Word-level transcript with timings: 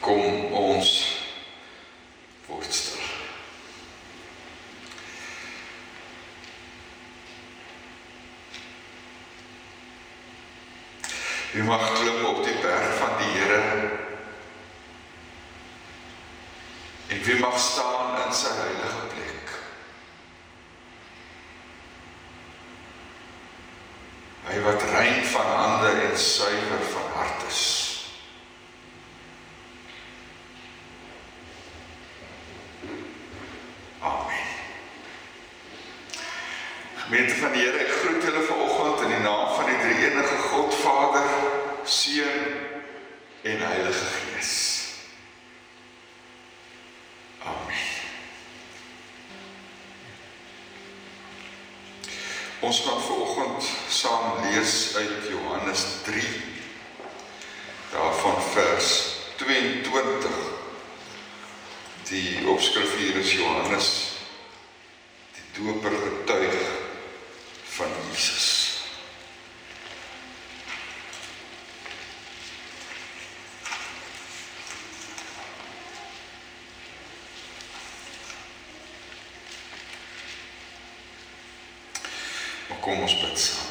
Kom 0.00 0.52
ons 0.54 0.90
word 2.46 2.72
stil. 2.72 3.02
Wie 11.52 11.62
mag 11.62 11.82
klim 11.98 12.24
op 12.24 12.44
die 12.44 12.58
berg 12.62 12.92
van 13.00 13.16
die 13.18 13.32
Here? 13.38 13.62
En 17.08 17.22
wie 17.22 17.38
mag 17.40 17.58
staan 17.58 18.20
in 18.26 18.34
sy 18.36 18.52
heilige 18.52 19.06
plek? 19.14 19.52
Hy 24.48 24.60
wat 24.66 24.84
rein 24.92 25.24
van 25.32 25.50
hande 25.56 25.92
en 26.04 26.18
suiwer 26.20 26.84
van 26.92 27.08
hart 27.16 27.46
is. 27.48 27.64
Amen. 34.04 34.46
Gemeente 36.96 37.37
van 37.48 37.56
die 37.56 37.64
Here, 37.64 37.78
ek 37.80 37.92
groet 38.02 38.24
julle 38.28 38.42
vanoggend 38.44 39.04
in 39.06 39.12
die 39.14 39.20
naam 39.24 39.54
van 39.56 39.68
die 39.70 39.76
Drie-enige 39.80 40.36
God 40.50 40.74
Vader, 40.82 41.28
Seun 41.88 42.42
en 43.48 43.62
Heilige 43.64 44.08
Gees. 44.12 44.56
Amen. 47.40 47.86
Ons 52.68 52.82
gaan 52.84 53.00
vanoggend 53.00 53.70
saam 53.88 54.42
lees 54.44 54.74
uit 54.96 55.30
Johannes 55.30 55.86
3 56.04 56.24
daarvan 57.94 58.42
vers 58.50 58.90
22. 59.40 60.36
Die 62.10 62.44
opskrif 62.48 62.92
hier 63.00 63.16
is 63.22 63.32
Johannes 63.40 63.88
die 65.32 65.62
doper 65.62 65.96
getuig 65.96 66.60
van 67.78 67.86
Jesus. 68.10 68.82
Maar 82.68 82.78
kom 82.80 82.97
ons 83.08 83.20
bid 83.22 83.38
saam. 83.38 83.66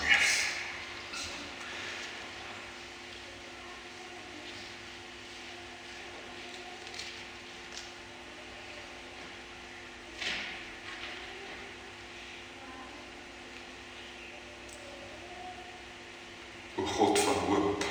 O 16.77 16.85
God 16.85 17.19
van 17.19 17.33
hoop. 17.33 17.85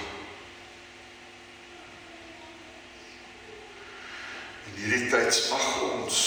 In 4.66 4.77
hierdie 4.83 5.08
tyd 5.10 5.34
smag 5.34 5.72
ons 5.92 6.20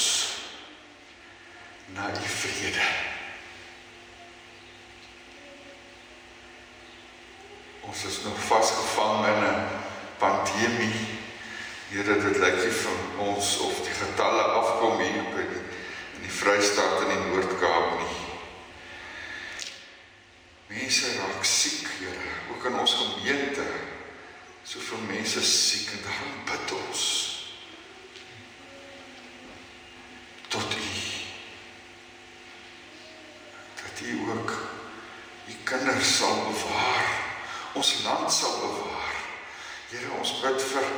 na 1.96 2.12
u 2.12 2.36
vrede. 2.40 2.92
Ons 8.00 8.18
is 8.18 8.24
nog 8.24 8.46
vasgevang 8.46 9.26
in 9.28 9.44
'n 9.44 9.68
pandemie. 10.18 11.08
Here, 11.90 12.20
dit 12.22 12.38
lyk 12.38 12.56
nie 12.64 12.72
vir 12.72 13.00
ons 13.18 13.58
of 13.58 13.76
die 13.84 13.94
getalle 13.94 14.44
afkom 14.44 15.00
hier 15.00 15.24
by 15.36 15.44
die 15.52 15.64
in 16.16 16.22
die 16.22 16.32
Vrystaat 16.32 17.02
en 17.02 17.10
die 17.12 17.28
Noord-Kaap 17.28 18.00
nie. 18.00 18.16
Mense 20.68 21.12
raak 21.18 21.44
siek, 21.44 21.88
Here, 22.00 22.32
ook 22.52 22.66
in 22.66 22.80
ons 22.80 22.94
gemeente. 22.94 23.68
Soveel 24.64 25.04
mense 25.08 25.44
siek 25.44 25.92
en 25.92 26.02
daarom 26.08 26.40
bid 26.46 26.72
ons 26.72 27.04
tot 30.48 30.74
U 30.74 30.92
dat 33.76 34.02
U 34.02 34.30
ook 34.32 34.52
U 35.48 35.54
kinders 35.64 36.18
sal 36.18 36.36
bewaar, 36.48 37.29
ons 37.74 38.04
land 38.04 38.32
sal 38.34 38.56
bewaar. 38.62 39.16
Here, 39.90 40.12
ons 40.20 40.34
bid 40.42 40.62
vir 40.72 40.90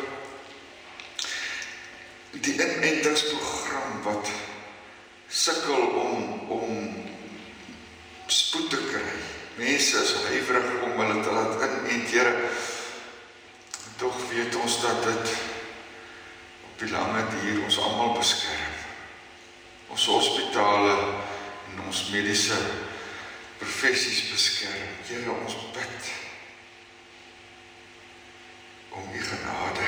die 2.42 2.56
inentingsprogram 2.56 4.02
wat 4.06 4.32
sukkel 5.32 5.96
om 6.00 6.52
om 6.52 6.78
spoed 8.32 8.70
te 8.72 8.80
kry. 8.88 9.16
Mense 9.60 10.00
is 10.04 10.14
huiwerig 10.28 10.84
om 10.88 11.00
hulle 11.00 11.24
te 11.24 11.36
laat 11.36 11.66
inent, 11.68 12.10
Here. 12.12 12.36
Tog 14.00 14.16
weet 14.32 14.56
ons 14.56 14.80
dat 14.82 15.04
dit 15.06 15.34
op 16.66 16.80
die 16.80 16.90
lange 16.90 17.26
duur 17.36 17.64
ons 17.68 17.80
almal 17.80 18.16
beskerm. 18.18 18.80
Ons 19.92 20.08
hospitale 20.10 20.96
en 21.72 21.84
ons 21.86 22.04
mediese 22.10 22.58
professies 23.60 24.24
beskerm. 24.32 24.98
Here, 25.08 25.36
ons 25.36 25.60
bid 25.76 26.12
om 28.92 29.08
u 29.14 29.24
genade 29.24 29.88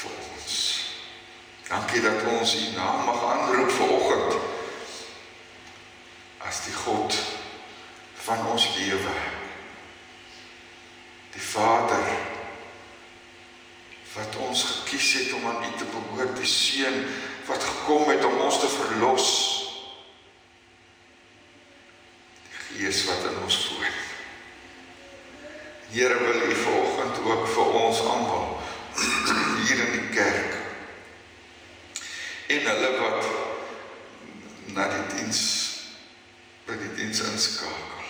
vir 0.00 0.10
ons. 0.34 0.56
Dankie 1.68 2.00
dat 2.02 2.24
ons 2.32 2.54
u 2.56 2.64
naam 2.74 3.04
mag 3.04 3.24
aanroep 3.32 3.70
vanoggend 3.70 4.40
as 6.38 6.64
die 6.64 6.74
God 6.74 7.14
van 8.24 8.46
ons 8.46 8.66
lewe. 8.76 9.14
Die 11.30 11.42
Vader 11.42 12.06
wat 14.14 14.36
ons 14.36 14.64
gekies 14.64 15.12
het 15.12 15.32
om 15.32 15.46
aan 15.46 15.62
U 15.62 15.76
te 15.78 15.86
behoort, 15.86 16.36
die 16.36 16.46
Seun 16.46 17.04
wat 17.46 17.62
gekom 17.62 18.08
het 18.10 18.24
om 18.24 18.40
ons 18.42 18.58
te 18.60 18.68
verlos. 18.68 19.28
Die 22.48 22.58
Gees 22.66 23.04
wat 23.06 23.30
in 23.30 23.42
ons 23.44 23.60
woon. 23.68 23.98
Here 25.90 26.18
wil 26.18 26.50
U 26.50 26.54
vanoggend 26.54 27.18
ook 27.24 27.48
vir 27.48 27.70
ons 27.82 28.00
almal 28.00 28.60
hier 29.66 29.78
in 29.86 29.92
die 29.96 30.08
kerk. 30.14 30.52
En 32.46 32.68
hulle 32.68 32.90
wat 33.00 33.26
na 34.76 34.86
die 34.92 35.06
diens 35.16 35.40
by 36.68 36.76
die 36.78 36.92
diens 36.94 37.24
inskakel 37.26 38.06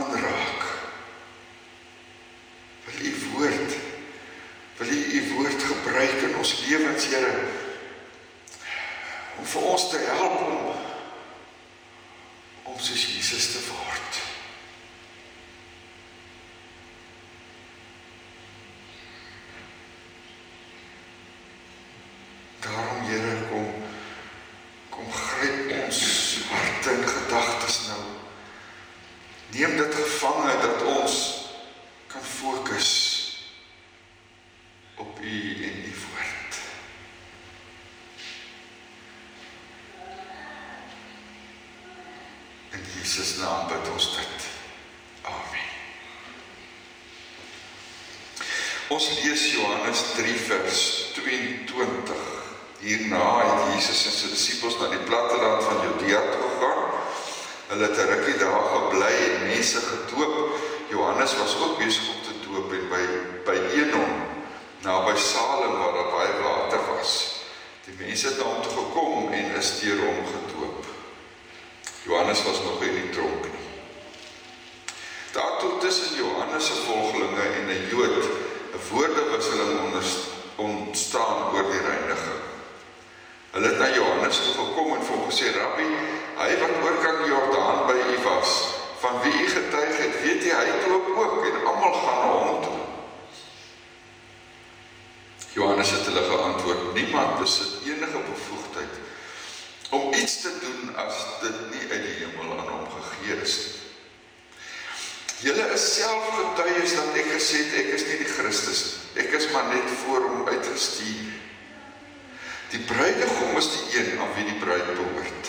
aanraak. 0.00 0.64
Wil 2.86 3.04
u 3.10 3.12
woord 3.34 3.76
wil 4.80 4.96
u 4.96 5.00
u 5.18 5.22
woord 5.34 5.68
gebruik 5.74 6.24
in 6.30 6.36
ons 6.40 6.54
lewens 6.64 7.10
Here 7.12 7.36
om 9.36 9.44
vir 9.52 9.70
ons 9.74 9.88
te 9.92 10.00
help 10.08 10.40
om 10.40 10.72
om 12.72 12.80
soos 12.80 13.04
Jesus 13.12 13.52
te 13.52 13.64
word 13.68 14.20
Daarom 22.60 23.00
Here 23.08 23.36
kom 23.48 23.68
kom 24.90 25.12
gryp 25.12 25.70
ons 25.72 26.00
harte 26.50 26.90
en 26.90 27.06
gedagtes 27.08 27.78
nou. 27.88 28.02
Neem 29.54 29.76
dit 29.76 29.94
gevange 29.94 30.52
dat 30.60 30.82
ons 30.82 31.16
kan 32.06 32.22
fokus 32.22 32.90
op 34.96 35.20
U 35.20 35.64
en 35.64 35.78
U 35.88 35.94
woord. 36.04 36.60
In 42.70 42.84
Jesus 43.10 43.36
naam 43.42 43.66
bid 43.66 43.88
ons 43.90 44.04
dit. 44.14 44.42
Amen. 45.26 45.70
Ons 48.94 49.06
lees 49.18 49.46
Johannes 49.50 50.02
3 50.14 50.34
vers 50.46 50.82
22. 51.16 52.20
Hierna 52.84 53.24
het 53.40 53.72
Jesus 53.72 54.04
en 54.06 54.14
sy 54.14 54.30
disippels 54.30 54.78
na 54.78 54.92
die 54.92 55.02
platteland 55.08 55.66
van 55.66 55.82
Judea 55.88 56.20
toe 56.30 56.52
gegaan. 56.52 56.86
Hulle 57.72 57.88
het 57.88 57.98
'n 57.98 58.12
rukkie 58.12 58.36
daar 58.44 58.62
gebly 58.76 59.10
en 59.26 59.46
mense 59.48 59.82
gedoop. 59.90 60.54
Johannes 60.94 61.34
was 61.42 61.58
ook 61.58 61.82
besig 61.82 62.06
om 62.14 62.22
te 62.22 62.38
doop 62.46 62.72
en 62.78 62.88
by 62.94 63.04
by 63.44 63.58
Enon 63.74 64.22
naby 64.86 65.18
Salem 65.18 65.74
waar 65.82 65.92
daar 65.98 66.14
baie 66.14 66.42
water 66.46 66.86
was. 66.94 67.42
Die 67.84 68.06
mense 68.06 68.26
het 68.26 68.38
na 68.38 68.44
hom 68.44 68.62
toe 68.62 68.72
gekom 68.72 69.32
en 69.32 69.54
is 69.58 69.78
deur 69.80 69.98
hom 69.98 70.26
gedoop. 70.26 70.99
Johannes 72.02 72.42
was 72.44 72.62
nog 72.62 72.82
in 72.82 72.94
die 72.94 73.10
tronk 73.10 73.42
nie. 73.42 73.66
Daartoe 75.32 75.78
tussen 75.78 76.16
Johannes 76.16 76.66
se 76.66 76.74
volgelinge 76.86 77.42
en 77.58 77.66
'n 77.68 77.88
Jood 77.90 78.24
'n 78.74 78.80
woordewisseling 78.90 79.80
ontstaan 80.56 81.52
oor 81.52 81.70
die 81.70 81.80
reiniging. 81.80 82.42
Hulle 83.50 83.66
het 83.66 83.78
na 83.78 83.94
Johannes 83.94 84.36
toe 84.42 84.54
gekom 84.54 84.94
en 84.94 85.04
vir 85.04 85.16
hom 85.16 85.30
gesê: 85.30 85.46
"Rabbi, 85.56 85.86
hy 86.36 86.50
wat 86.60 86.74
oor 86.82 86.96
kan 87.04 87.26
Jordaan 87.28 87.86
by 87.86 87.98
u 88.14 88.16
was, 88.22 88.50
van 88.98 89.20
wie 89.22 89.42
u 89.44 89.48
getuig 89.48 89.96
het, 89.96 90.20
weet 90.22 90.42
jy 90.44 90.54
hy 90.54 90.88
loop 90.88 91.08
ook 91.16 91.44
en 91.44 91.66
almal 91.66 91.92
gaan 91.92 92.20
na 92.20 92.30
hom 92.32 92.62
toe." 92.62 92.78
Johannes 95.52 95.90
het 95.90 96.04
hulle 96.06 96.22
geantwoord: 96.22 96.94
"Niemand 96.94 97.38
besit 97.38 97.72
enige 97.84 98.20
bevoegdheid 98.32 98.94
iets 100.22 100.40
te 100.44 100.52
doen 100.62 100.94
as 101.00 101.26
dit 101.42 101.60
nie 101.72 101.84
uit 101.88 102.02
die 102.06 102.16
hemel 102.22 102.56
aan 102.58 102.68
hom 102.68 102.88
gegee 103.00 103.40
is 103.42 103.58
nie." 103.66 103.80
Julle 105.40 105.70
is 105.72 105.84
self 105.94 106.26
getuies 106.36 106.94
dat 106.98 107.14
ek 107.16 107.30
gesê 107.32 107.62
het 107.64 107.76
ek 107.80 107.94
is 107.96 108.02
nie 108.10 108.18
die 108.20 108.28
Christus 108.28 108.80
nie. 108.84 109.22
Ek 109.24 109.32
is 109.38 109.46
maar 109.54 109.70
net 109.72 109.88
voor 110.02 110.26
hom 110.28 110.48
uitgestuur. 110.48 111.30
Die 112.70 112.82
bruidegom 112.86 113.56
is 113.58 113.70
die 113.72 113.86
een 113.98 114.20
aan 114.20 114.34
wie 114.36 114.44
die 114.50 114.58
bruid 114.60 114.84
behoort. 114.92 115.48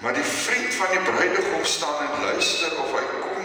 Maar 0.00 0.14
die 0.14 0.28
vriend 0.28 0.74
van 0.78 0.94
die 0.94 1.02
bruidegom 1.02 1.64
staan 1.64 1.98
en 2.06 2.24
luister 2.28 2.78
of 2.78 2.94
hy 2.94 3.04
kom 3.18 3.44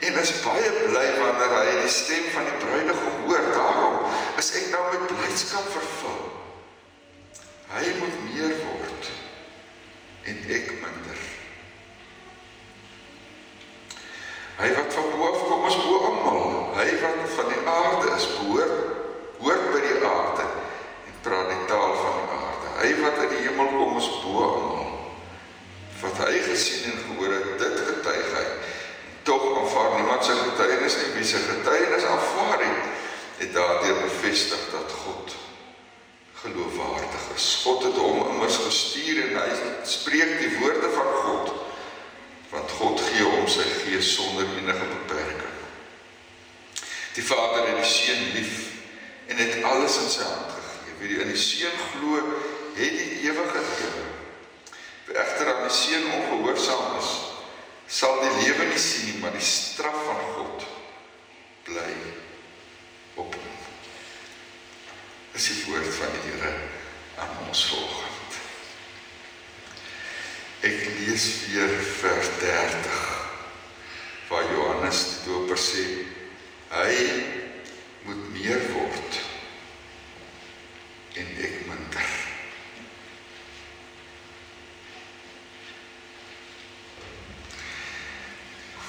en 0.00 0.18
is 0.22 0.32
baie 0.40 0.70
bly 0.80 1.06
wanneer 1.20 1.54
hy 1.58 1.78
die 1.82 1.92
stem 1.92 2.24
van 2.32 2.48
die 2.48 2.58
bruidegom 2.64 3.24
hoor. 3.28 3.48
Daarom 3.52 3.98
is 4.40 4.52
ek 4.56 4.70
nou 4.72 4.84
met 4.94 5.10
blydskap 5.12 5.66
vervul. 5.76 6.39
Hy 7.70 7.90
moet 8.00 8.16
meer 8.26 8.54
word 8.64 9.10
en 10.26 10.40
ek 10.50 10.72
minder. 10.80 11.20
Hy 14.60 14.68
wat 14.76 14.92
van 14.92 15.12
bo 15.14 15.28
af 15.30 15.44
kom 15.48 15.62
is 15.68 15.76
bo 15.80 16.00
almal. 16.08 16.48
Hy 16.76 16.88
wat 17.00 17.20
van 17.36 17.52
die 17.52 17.60
aarde 17.64 18.10
is, 18.16 18.26
behoort 18.36 18.88
hoort 19.40 19.70
by 19.72 19.80
die 19.80 20.00
aarde 20.04 20.44
en 21.08 21.14
praat 21.24 21.48
die 21.48 21.62
taal 21.70 21.94
van 21.96 22.18
die 22.18 22.34
aarde. 22.36 22.72
Hy 22.80 22.90
wat 23.00 23.20
uit 23.22 23.32
die 23.32 23.44
hemel 23.46 23.70
kom 23.72 23.96
is 24.00 24.08
bo 24.20 24.42
almal. 24.44 24.90
Wat 26.02 26.20
hy 26.26 26.42
gesien 26.44 26.90
en 26.90 27.00
gehoor 27.06 27.36
het, 27.38 27.54
dit 27.62 27.80
getuig 27.86 28.34
hy. 28.36 28.44
Tog 29.28 29.46
aanvaar 29.62 29.94
niemand 29.94 30.26
sy 30.26 30.36
getuienis 30.42 30.98
nie, 31.00 31.10
wie 31.16 31.28
sy 31.28 31.40
getuienis 31.46 32.08
aanvaar 32.08 32.64
het, 32.64 33.06
het 33.40 33.56
daardeur 33.56 34.02
bevestig 34.02 34.68
dat 34.74 34.92
God 35.04 35.38
geloofwaardig 36.42 37.26
is. 37.34 37.48
God 37.64 37.88
het 37.88 37.96
hom 38.00 38.20
immers 38.28 38.60
gestuur 38.64 39.24
en 39.24 39.40
hy 39.40 39.48
spreek 39.88 40.36
die 40.40 40.52
woorde 40.60 40.92
van 40.96 41.12
God 41.24 41.56
want 42.50 42.70
God 42.80 42.98
gee 43.06 43.22
hom 43.22 43.46
sy 43.46 43.62
gees 43.84 44.08
sonder 44.16 44.48
enige 44.58 44.86
beperking. 44.90 45.58
Die 47.14 47.22
Vader 47.22 47.68
het 47.68 47.78
die 47.78 47.86
Seun 47.86 48.24
lief 48.34 48.56
en 49.30 49.38
het 49.38 49.64
alles 49.70 49.98
in 50.02 50.10
sy 50.10 50.26
hand 50.26 50.50
gegee. 50.56 50.96
Wie 50.98 51.20
in 51.22 51.30
die 51.30 51.38
Seun 51.38 51.76
glo, 51.92 52.18
het 52.74 52.96
die 52.98 53.28
ewige 53.28 53.62
lewe. 53.62 54.04
Wie 55.06 55.18
egter 55.22 55.52
aan 55.54 55.62
die 55.68 55.76
Seun 55.78 56.10
ongehoorsaam 56.16 56.98
is, 56.98 57.12
sal 57.86 58.18
die 58.24 58.34
lewe 58.40 58.66
nie 58.70 58.82
sien 58.82 59.12
nie, 59.12 59.18
maar 59.22 59.34
die 59.34 59.46
straf 59.46 60.02
van 60.06 60.22
God 60.34 60.66
bly 61.70 61.90
op 63.14 63.30
hom. 63.30 63.58
Dis 65.34 65.52
die 65.52 65.60
woord 65.70 65.90
van 65.98 66.14
die 66.16 66.26
Here 66.32 66.54
aan 67.22 67.36
ons 67.46 67.66
volgende. 67.70 68.10
Ek 70.60 70.76
lees 70.98 71.24
weer 71.48 71.70
vers 72.02 72.26
30 72.38 72.96
waar 74.28 74.44
Johannes 74.52 74.98
die 75.08 75.30
doper 75.32 75.56
sê 75.56 75.84
hy 76.68 76.96
moet 78.04 78.26
meer 78.34 78.60
word 78.74 79.16
en 81.16 81.30
ek 81.46 81.56
minder. 81.64 82.10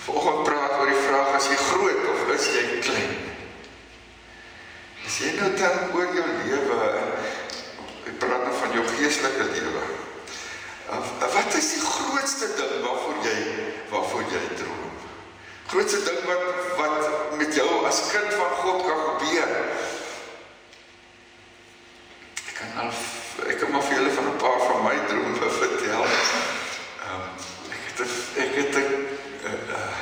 Volgens 0.09 0.43
praat 0.49 0.75
oor 0.75 0.91
die 0.91 1.01
vraag 1.07 1.33
as 1.39 1.49
jy 1.53 1.57
groot 1.71 2.05
of 2.17 2.35
is 2.35 2.51
jy 2.51 2.67
klein? 2.83 3.17
As 5.07 5.23
jy 5.23 5.33
nou 5.39 5.49
dan 5.55 5.81
oor 5.95 6.13
jou 6.19 6.29
lewe 6.43 6.93
ek 8.11 8.15
praat 8.19 8.43
nou 8.43 8.55
van 8.59 8.79
jou 8.81 8.87
geestelike 8.91 9.53
lewe 9.55 9.89
wat 11.51 11.53
is 11.55 11.73
die 11.73 11.81
grootste 11.81 12.47
ding 12.57 12.83
waarvoor 12.83 13.17
jy 13.23 13.37
waarvoor 13.91 14.21
jy 14.31 14.41
droom? 14.59 14.91
Grootste 15.71 15.99
ding 16.05 16.19
wat 16.27 16.43
wat 16.77 17.37
met 17.39 17.55
jou 17.55 17.69
as 17.87 18.01
kind 18.11 18.33
van 18.35 18.51
God 18.59 18.83
kan 18.87 19.01
gebeur? 19.07 19.53
Ek 22.43 22.55
kan 22.59 22.77
al 22.83 22.91
ek 23.47 23.59
kan 23.61 23.71
maar 23.73 23.85
vir 23.87 23.97
julle 23.97 24.13
van 24.17 24.27
'n 24.31 24.37
paar 24.43 24.61
van 24.67 24.83
my 24.87 24.97
drome 25.07 25.51
vertel. 25.59 26.05
Ehm 26.05 27.15
um, 27.15 27.25
ek 27.75 27.83
het 27.87 27.99
ek 28.45 28.53
het 28.59 28.75
'n 28.75 28.91
uh, 29.47 29.59
uh, 29.77 29.93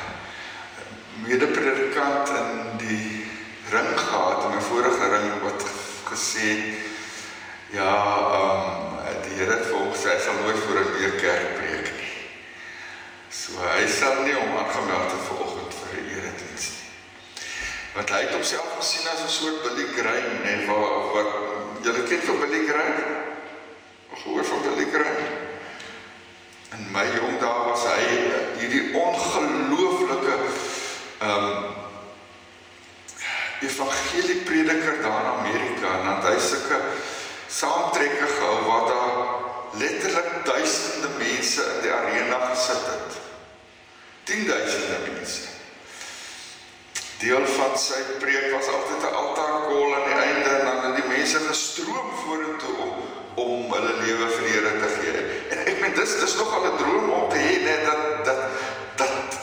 mede-predikant 1.25 2.29
in 2.29 2.77
die 2.77 3.25
ring 3.71 3.99
gehad 3.99 4.43
in 4.43 4.55
my 4.55 4.61
vorige 4.61 5.09
ring 5.13 5.41
wat 5.43 5.65
gesê 6.09 6.49
ja, 7.71 7.91
ehm 8.33 8.87
um, 8.89 9.23
die 9.23 9.35
Here 9.37 9.55
het 9.55 9.65
vir 9.69 9.77
hom 9.77 9.91
gesê 9.93 10.09
hy 10.09 10.21
sal 10.23 10.37
nooit 10.41 10.57
voor 10.65 10.79
'n 10.79 10.93
leer 10.97 11.15
kerk 11.21 11.49
preek 11.57 11.89
nie. 11.97 12.13
So 13.29 13.51
hy 13.61 13.85
sal 13.87 14.23
nie 14.25 14.33
hom 14.33 14.57
aangemeld 14.57 15.11
het 15.13 15.27
vanoggend 15.27 15.75
vir 15.79 15.89
die 15.95 16.15
erediens 16.17 16.65
nie. 16.73 16.89
Want 17.93 18.09
hy 18.09 18.21
het 18.25 18.33
homself 18.33 18.73
gesien 18.79 19.07
as 19.13 19.21
'n 19.23 19.35
soort 19.37 19.61
Billy 19.63 19.85
Graham, 19.95 20.41
nê, 20.43 20.53
wat 20.65 21.13
wat 21.13 21.31
julle 21.85 22.03
ken 22.09 22.21
van 22.21 22.39
Billy 22.39 22.65
Graham? 22.67 22.99
Hoor 24.23 24.45
van 24.45 24.61
Billy 24.61 24.87
Graham? 24.93 25.29
In 26.73 26.91
my 26.91 27.05
jong 27.05 27.39
dae 27.39 27.59
was 27.69 27.85
hy 27.85 28.01
hierdie 28.59 28.93
ongelooflike 28.93 30.35
ehm 31.19 31.45
um, 31.45 31.78
evangelie 33.61 34.41
prediker 34.47 35.01
daar 35.01 35.19
in 35.23 35.31
Amerika 35.39 35.93
en 35.99 36.05
dan 36.05 36.25
hy 36.31 36.39
sulke 36.39 36.79
saamtrekke 37.47 38.27
gehou 38.37 38.59
waar 38.65 38.85
daar 38.89 39.17
letterlik 39.81 40.45
duisende 40.45 41.09
mense 41.17 41.61
in 41.75 41.81
die 41.81 41.93
arena 41.93 42.39
gesit 42.49 42.85
het. 42.93 43.17
10000 44.23 45.13
mense. 45.13 45.47
Deel 47.19 47.45
van 47.45 47.73
sy 47.75 47.99
preek 48.19 48.51
was 48.53 48.67
altyd 48.71 49.01
'n 49.03 49.15
altaarkol 49.21 49.95
aan 49.95 50.07
die 50.07 50.19
einde 50.27 50.49
en 50.49 50.65
dan 50.65 50.83
het 50.85 50.95
die 50.95 51.09
mense 51.17 51.39
gestroom 51.39 52.11
vorentoe 52.23 52.75
om 52.77 52.93
om 53.39 53.73
hulle 53.73 53.93
lewe 54.03 54.27
vir 54.35 54.43
die 54.45 54.53
Here 54.53 54.71
te 54.79 54.89
gee. 54.99 55.19
En 55.51 55.59
ek 55.65 55.81
meen 55.81 55.93
dis 55.95 56.19
dis 56.19 56.35
nog 56.35 56.53
al 56.53 56.65
'n 56.65 56.77
droom 56.77 57.09
om 57.09 57.29
te 57.29 57.37
hê 57.37 57.55
net 57.63 57.85
dat 57.85 58.25
dat 58.25 58.41
dat 58.95 59.37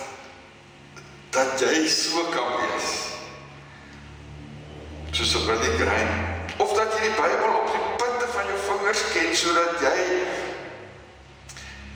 dat 1.31 1.61
jy 1.61 1.89
so 1.89 2.25
kan 2.35 2.51
wees. 2.61 2.89
Soos 5.11 5.35
'n 5.35 5.47
Billy 5.47 5.77
Graham 5.77 6.13
of 6.57 6.73
dat 6.73 6.93
jy 6.93 7.01
die 7.03 7.15
Bybel 7.27 7.55
op 7.59 7.71
die 7.73 7.87
punte 7.99 8.27
van 8.31 8.45
jou 8.47 8.59
vingers 8.63 9.01
ken 9.11 9.33
sodat 9.35 9.81
jy 9.83 10.03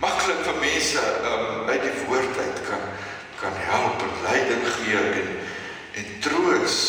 maklik 0.02 0.40
vir 0.42 0.56
mense 0.58 1.02
um, 1.28 1.68
uit 1.68 1.84
die 1.84 1.92
woord 2.08 2.40
uit 2.40 2.62
kan 2.66 2.82
kan 3.38 3.60
help 3.68 4.02
en 4.02 4.16
leiding 4.24 4.64
gee 4.74 5.04
en 5.20 5.30
en 6.00 6.10
troos. 6.24 6.80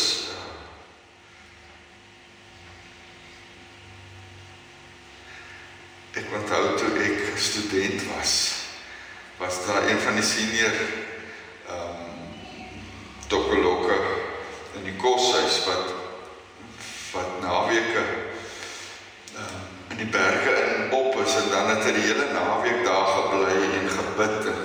Ek 6.18 6.34
onthou 6.40 6.64
toe 6.82 6.90
ek 7.06 7.38
student 7.38 8.02
was, 8.10 8.34
was 9.38 9.62
daar 9.68 9.86
een 9.86 10.02
van 10.08 10.18
die 10.18 10.26
senior 10.34 10.76
ehm 10.82 11.78
um, 11.78 12.10
dokolokke 13.30 14.02
in 14.80 14.90
die 14.90 14.98
koshuis 15.00 15.62
wat 15.70 16.00
wat 17.12 17.40
naweke 17.40 18.04
uh, 19.36 19.40
in 19.88 19.96
die 19.96 20.06
berge 20.06 20.52
in 20.64 20.92
op 20.92 21.16
is 21.24 21.34
en 21.34 21.48
dan 21.50 21.68
het 21.70 21.84
hy 21.84 21.92
die 21.96 22.06
hele 22.08 22.28
naweek 22.32 22.84
daar 22.86 23.08
gebly 23.16 23.58
en 23.80 23.88
gebid 23.96 24.48
en 24.52 24.62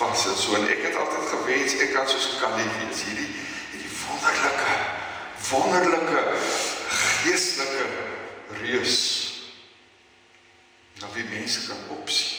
vas 0.00 0.24
en 0.26 0.38
so 0.42 0.56
en 0.58 0.66
ek 0.74 0.82
het 0.88 0.98
altyd 0.98 1.28
gewens 1.34 1.76
ek 1.86 1.94
kan 1.94 2.08
soos 2.10 2.26
Callie 2.40 2.66
wees 2.78 3.04
hierdie 3.06 3.30
hierdie 3.70 3.92
wonderlike 5.50 6.09
wonderlike 6.20 6.68
geestelike 7.22 7.86
reus 8.60 9.00
na 11.00 11.08
wie 11.14 11.24
mense 11.24 11.66
kan 11.66 11.96
opsien 11.96 12.38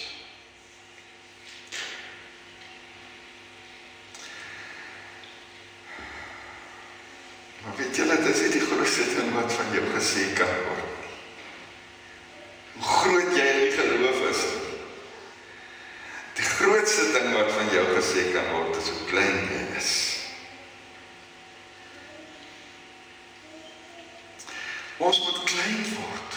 Maar 7.62 7.76
weet 7.78 7.96
julle, 7.96 8.16
dit 8.18 8.36
is 8.36 8.40
nie 8.42 8.50
die 8.56 8.66
grootste 8.66 9.04
ding 9.16 9.28
wat 9.36 9.54
van 9.54 9.68
jou 9.76 9.84
gesê 9.94 10.24
kan 10.34 10.50
word. 10.66 11.04
Hoe 12.74 12.88
groot 12.90 13.36
jy 13.38 13.46
in 13.52 13.60
die 13.62 13.76
geloof 13.76 14.24
is. 14.32 14.42
Die 16.40 16.48
grootste 16.58 17.06
ding 17.14 17.30
wat 17.36 17.52
van 17.54 17.70
jou 17.70 17.86
gesê 17.92 18.26
kan 18.34 18.50
word 18.56 18.82
is 18.82 18.90
hoe 18.90 19.06
klein 19.12 19.38
jy 19.52 19.62
is. 19.78 19.92
Ons 25.02 25.22
moet 25.26 25.44
klein 25.50 25.86
word. 25.96 26.36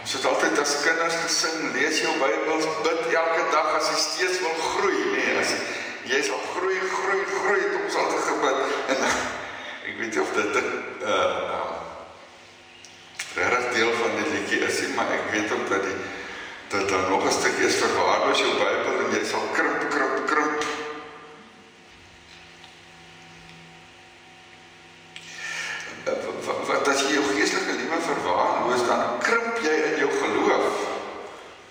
Ons 0.00 0.14
het 0.16 0.28
altyd 0.28 0.60
as 0.62 0.76
kinders 0.84 1.17
gesing, 1.28 1.72
lees 1.76 2.02
jou 2.02 2.14
Bybel, 2.18 2.66
bid 2.84 3.16
elke 3.20 3.44
dag 3.52 3.72
as 3.78 3.92
jy 3.92 3.98
steeds 4.02 4.40
wil 4.42 4.56
groei, 4.72 5.00
nee, 5.12 5.34
as 5.38 5.54
jy 6.08 6.22
sal 6.24 6.40
groei, 6.54 6.78
groei, 6.96 7.22
groei, 7.36 7.60
het 7.66 7.80
ons 7.84 7.98
altyd 8.02 8.24
gebid 8.32 8.62
en 8.94 9.02
ek 9.88 9.94
weet 10.00 10.16
nie 10.16 10.24
of 10.24 10.36
dit 10.40 10.62
uh 11.04 11.66
regtig 13.38 13.66
deel 13.76 13.92
van 13.94 14.16
die 14.18 14.30
liedjie 14.32 14.58
is 14.66 14.80
nie, 14.82 14.94
maar 14.96 15.10
ek 15.14 15.28
weet 15.30 15.52
ook 15.54 15.68
dat 15.70 15.84
die 15.86 15.98
dat 16.68 16.88
daar 16.88 17.10
nog 17.10 17.24
'n 17.24 17.32
stukkie 17.32 17.66
is 17.66 17.78
verwaarloos 17.80 18.38
jou 18.38 18.54
Bybel 18.58 19.04
en 19.04 19.12
jy 19.16 19.24
sal 19.24 19.44
krimp. 19.52 19.78
Wat 26.68 26.88
as 26.88 27.00
jy 27.00 27.12
jou 27.16 27.24
geestelike 27.24 27.72
lewe 27.72 28.00
verwaarloos, 28.00 28.86
dan 28.86 29.18
krimp 29.24 29.56
jy 29.64 29.74
in 29.88 29.96
jou 29.98 30.10
geloof. 30.20 30.76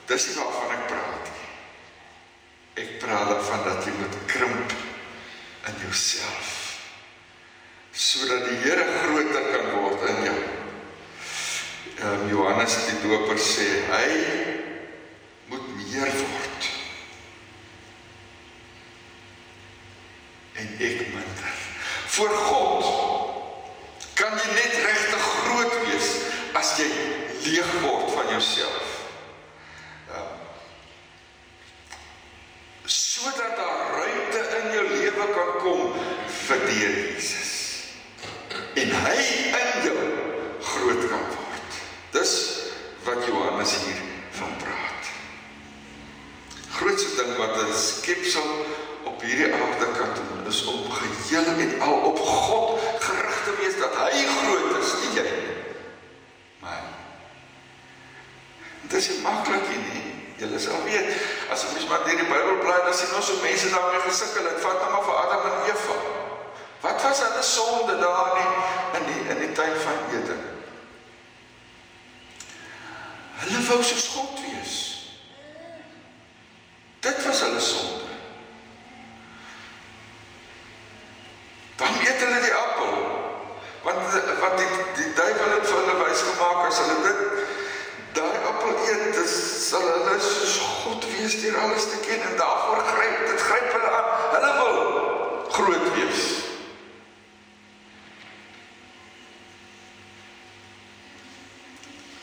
Dis 0.06 0.28
nie 0.28 0.36
waarvan 0.36 0.72
ek 0.74 0.88
praat 0.88 1.30
nie. 1.30 1.48
Ek 2.84 3.00
praat 3.00 3.30
daarvan 3.30 3.64
dat 3.64 3.86
jy 3.86 3.94
moet 4.00 4.18
krimp 4.26 4.72
in 5.68 5.76
jouself 5.86 6.54
sodat 7.98 8.46
die 8.46 8.58
Here 8.62 8.86
groter 9.02 9.46
kan 9.54 9.72
word 9.74 10.04
in 10.10 10.20
jou. 10.28 10.40
Ehm 11.98 12.14
um, 12.14 12.30
Johannes 12.30 12.76
die 12.86 13.00
Doper 13.02 13.40
sê 13.42 13.66
hy 13.90 14.10
moet 15.50 15.66
meer 15.80 16.12
word. 16.20 16.68
En 20.62 20.70
ek 20.78 21.02
minder. 21.10 21.56
Voor 22.18 22.36
God 22.46 22.86
kan 24.18 24.38
jy 24.38 24.54
net 24.54 24.78
regtig 24.86 25.26
groot 25.42 25.74
wees 25.88 26.14
as 26.58 26.76
jy 26.82 26.88
leeg 27.48 27.74
word 27.82 28.14
van 28.14 28.32
jouself. 28.36 28.94
Ehm 30.14 30.22
um, 30.22 30.46
sodat 32.86 33.58
daar 33.58 33.80
ruimte 33.98 34.42
in 34.62 34.74
jou 34.78 34.88
lewe 34.94 35.26
kan 35.34 35.56
kom 35.66 35.98
vir 36.46 36.68
die 36.70 36.82
Jesus. 36.86 37.56
En 38.78 38.87
hy 39.06 39.18
in 39.62 39.86
jou 39.86 39.98
groot 40.62 41.04
kan 41.10 41.24
word. 41.34 41.80
Dis 42.16 42.34
wat 43.06 43.26
Johannes 43.28 43.76
hier 43.84 44.02
van 44.40 44.54
praat. 44.62 45.12
Grootste 46.78 47.16
ding 47.18 47.38
wat 47.38 47.58
'n 47.62 47.74
skepsel 47.74 48.50
op 49.04 49.22
hierdie 49.22 49.54
aarde 49.54 49.88
kan 50.00 50.12
doen, 50.18 50.48
is 50.48 50.64
om 50.66 50.92
geheel 50.92 51.46
en 51.46 51.82
al 51.82 51.94
op 52.12 52.20
God 52.20 52.80
gerig 53.00 53.38
te 53.44 53.54
wees 53.62 53.78
dat 53.80 53.96
hy 53.96 54.26
groot 54.26 54.78
is, 54.82 54.92
nie 55.02 55.14
jy 55.18 55.24
nie. 55.24 55.56
Maar 56.60 56.84
dit 58.82 59.00
is 59.00 59.22
maklik 59.24 59.68
nie. 59.70 60.04
Julle 60.38 60.60
sal 60.60 60.84
weet, 60.86 61.18
as 61.50 61.66
mens 61.74 61.88
maar 61.90 62.04
deur 62.06 62.20
die 62.20 62.30
Bybel 62.30 62.60
bly, 62.62 62.78
dan 62.86 62.94
sien 62.94 63.16
ons 63.18 63.30
hoe 63.30 63.42
mense 63.42 63.70
daarmee 63.74 64.06
gesukkel 64.06 64.46
het. 64.46 64.62
Vat 64.62 64.78
nou 64.84 64.92
maar 64.92 65.06
vir 65.08 65.16
Adam 65.24 65.50
en 65.50 65.66
Eva. 65.72 66.17
Wat 66.88 67.02
was 67.02 67.20
hulle 67.20 67.44
sonde 67.44 68.00
daar 68.00 68.38
in 68.38 68.52
die, 68.54 68.64
in 68.98 69.06
die 69.12 69.22
in 69.34 69.40
die 69.44 69.52
tuin 69.52 69.76
van 69.84 70.00
Eden? 70.12 70.44
Hulle 73.44 73.64
wou 73.68 73.84
soos 73.84 74.08
God 74.16 74.40
wees. 74.46 74.76
Dit 77.00 77.26
was 77.26 77.40
hulle 77.40 77.60
sonde. 77.60 78.16
Dan 81.76 82.00
eet 82.08 82.24
hulle 82.24 82.40
die 82.42 82.54
appel. 82.54 82.96
Want 83.84 84.16
wat 84.40 84.58
die 84.58 84.72
die 84.96 85.14
duiwel 85.14 85.54
het 85.58 85.68
vir 85.68 85.78
hulle 85.84 86.00
wys 86.06 86.24
gemaak 86.30 86.64
as 86.68 86.80
hulle 86.86 86.98
dit 87.04 87.20
daai 88.18 88.40
appel 88.50 88.74
eet, 88.88 89.12
dis 89.20 89.36
sal 89.68 89.86
hulle 89.86 90.18
soos 90.24 90.58
God 90.64 91.06
wees 91.12 91.38
deur 91.44 91.60
alles 91.62 91.86
te 91.92 92.00
ken 92.08 92.24
en 92.32 92.36
daarvoor 92.40 92.84
gryp 92.88 93.24
dit 93.28 93.46
gryp 93.52 93.72
hulle 93.76 93.94
aan. 94.00 94.10
Hulle 94.34 94.52
wil 94.62 94.78
groot 95.60 95.88
wees. 96.00 96.26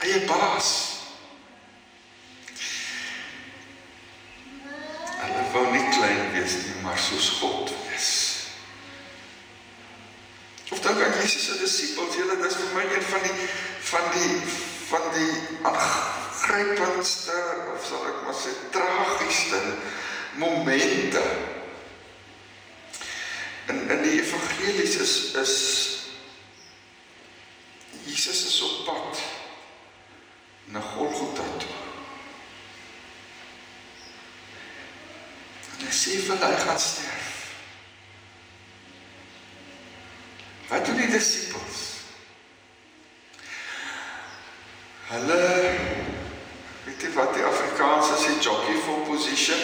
Eie 0.05 0.21
baas. 0.29 0.73
Hulle 5.23 5.45
wou 5.55 5.65
nie 5.73 5.87
klein 5.95 6.27
wees 6.35 6.59
nie, 6.67 6.77
maar 6.83 6.99
soos 6.99 7.31
God 7.39 7.73
wees. 7.87 8.13
Of 10.75 10.83
dink 10.85 11.01
aan 11.01 11.17
Jesus 11.23 11.47
se 11.47 11.57
disippels, 11.63 12.17
julle 12.19 12.37
dis 12.43 12.57
vir 12.61 12.71
my 12.77 12.85
een 12.91 13.09
van 13.09 13.25
die 13.25 13.49
van 13.89 14.07
die 14.13 14.39
van 14.85 15.05
die 15.15 15.33
aangrypendste 15.63 17.37
of 17.73 17.87
sal 17.89 18.05
ek 18.11 18.19
maar 18.27 18.37
sê 18.37 18.53
tragiesste 18.75 19.61
momente 20.41 21.23
in 23.73 23.81
in 23.95 24.05
die 24.05 24.19
evangelies 24.21 24.99
is 25.07 25.15
is 25.41 25.57
Jesus 28.05 28.45
is 28.51 28.59
op 28.67 28.85
pad 28.91 29.25
na 30.75 30.81
Golgotha 30.81 31.43
toe. 31.59 31.75
Sê 36.15 36.21
vir 36.21 36.37
hulle 36.39 36.57
gaan 36.57 36.79
sterf. 36.79 37.31
Wat 40.69 40.85
doen 40.87 40.97
die 41.01 41.09
disippels? 41.11 41.81
Hulle 45.09 45.39
weet 46.85 47.03
jy 47.03 47.11
wat 47.17 47.35
die 47.35 47.43
Afrikaans 47.49 48.13
is, 48.15 48.29
die 48.29 48.39
jockey 48.47 48.77
for 48.85 49.03
position. 49.09 49.59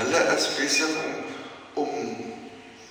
Hulle 0.00 0.24
is 0.34 0.48
besig 0.56 0.98
om 1.04 1.86
om 1.86 1.94